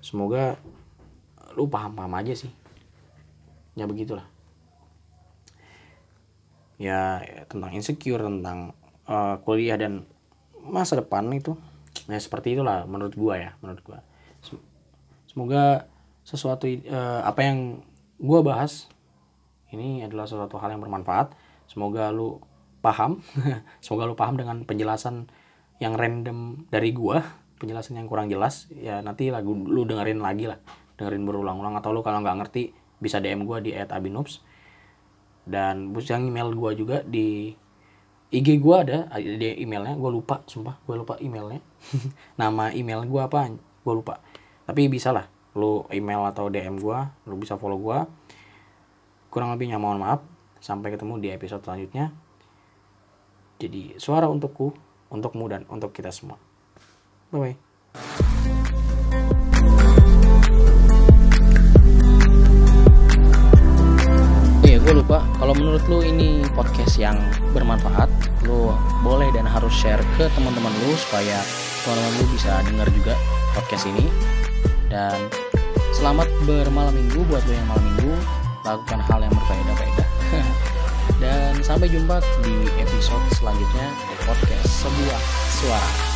Semoga 0.00 0.56
lu 1.58 1.66
paham 1.66 1.98
paham 1.98 2.14
aja 2.14 2.38
sih 2.38 2.52
ya 3.78 3.86
begitulah. 3.86 4.26
Ya 6.78 7.22
tentang 7.46 7.70
insecure 7.74 8.22
tentang 8.22 8.74
uh, 9.06 9.38
kuliah 9.46 9.78
dan 9.78 10.06
masa 10.58 10.98
depan 10.98 11.30
itu 11.30 11.54
ya 12.10 12.18
seperti 12.18 12.58
itulah 12.58 12.84
menurut 12.90 13.14
gua 13.14 13.38
ya 13.38 13.50
menurut 13.62 13.82
gua. 13.86 13.98
Semoga 15.30 15.86
sesuatu 16.28 16.68
uh, 16.68 17.22
apa 17.24 17.40
yang 17.40 17.80
gue 18.20 18.40
bahas 18.44 18.90
ini 19.72 20.04
adalah 20.04 20.26
sesuatu 20.28 20.60
hal 20.60 20.74
yang 20.74 20.82
bermanfaat. 20.84 21.32
Semoga 21.70 22.12
lu 22.12 22.42
paham 22.84 23.24
semoga 23.84 24.04
lu 24.04 24.18
paham 24.18 24.36
dengan 24.36 24.66
penjelasan 24.68 25.30
yang 25.78 25.94
random 25.94 26.68
dari 26.74 26.90
gue 26.90 27.22
penjelasan 27.62 27.96
yang 27.96 28.10
kurang 28.10 28.28
jelas. 28.28 28.68
Ya 28.74 29.00
nanti 29.00 29.32
lagu 29.32 29.54
lu 29.54 29.88
dengerin 29.88 30.20
lagi 30.20 30.50
lah 30.50 30.60
dengerin 31.00 31.24
berulang-ulang. 31.24 31.78
Atau 31.78 31.96
lu 31.96 32.04
kalau 32.04 32.20
nggak 32.20 32.38
ngerti 32.44 32.76
bisa 32.98 33.22
DM 33.22 33.46
gue 33.46 33.70
di 33.70 33.70
@abinoops 33.74 34.42
dan 35.48 35.94
bisa 35.96 36.20
email 36.20 36.52
gue 36.52 36.70
juga 36.76 37.00
di 37.06 37.54
IG 38.28 38.60
gue 38.60 38.76
ada 38.76 39.08
di 39.16 39.64
emailnya 39.64 39.96
gue 39.96 40.10
lupa 40.12 40.44
sumpah 40.44 40.76
gue 40.84 40.94
lupa 40.98 41.16
emailnya. 41.18 41.62
Nama 42.40 42.74
email 42.76 43.06
gue 43.08 43.20
apa 43.22 43.48
gue 43.56 43.94
lupa. 43.94 44.20
Tapi 44.68 44.84
bisa 44.92 45.16
lah 45.16 45.24
lu 45.58 45.82
email 45.90 46.22
atau 46.30 46.46
DM 46.46 46.78
gua 46.78 47.10
lu 47.26 47.34
bisa 47.40 47.58
follow 47.58 47.82
gua. 47.82 48.06
Kurang 49.28 49.50
lebihnya 49.52 49.82
mohon 49.82 49.98
maaf. 49.98 50.22
Sampai 50.62 50.94
ketemu 50.94 51.18
di 51.18 51.28
episode 51.34 51.66
selanjutnya. 51.66 52.14
Jadi 53.58 53.98
suara 53.98 54.30
untukku 54.30 54.70
untukmu 55.10 55.50
dan 55.50 55.66
untuk 55.66 55.90
kita 55.90 56.14
semua. 56.14 56.38
Bye 57.34 57.40
bye 57.40 57.67
Iya, 64.78 64.94
gue 64.94 65.02
lupa. 65.02 65.26
Kalau 65.42 65.58
menurut 65.58 65.82
lu 65.90 66.06
ini 66.06 66.46
podcast 66.54 67.02
yang 67.02 67.18
bermanfaat, 67.50 68.06
lu 68.46 68.70
boleh 69.02 69.26
dan 69.34 69.42
harus 69.42 69.74
share 69.74 69.98
ke 70.14 70.30
teman-teman 70.38 70.70
lu 70.70 70.94
supaya 70.94 71.42
teman-teman 71.82 72.14
lu 72.14 72.24
bisa 72.30 72.62
dengar 72.62 72.86
juga 72.94 73.18
podcast 73.58 73.90
ini. 73.90 74.06
Dan 74.86 75.18
selamat 75.98 76.30
bermalam 76.46 76.94
minggu 76.94 77.26
buat 77.26 77.42
lo 77.42 77.52
yang 77.58 77.66
malam 77.66 77.84
minggu. 77.90 78.22
Lakukan 78.62 79.02
hal 79.02 79.18
yang 79.26 79.34
berfaedah-faedah. 79.34 80.08
Dan 81.26 81.58
sampai 81.58 81.90
jumpa 81.90 82.22
di 82.46 82.70
episode 82.78 83.26
selanjutnya 83.34 83.86
di 83.98 84.14
podcast 84.30 84.86
sebuah 84.86 85.20
suara 85.58 86.07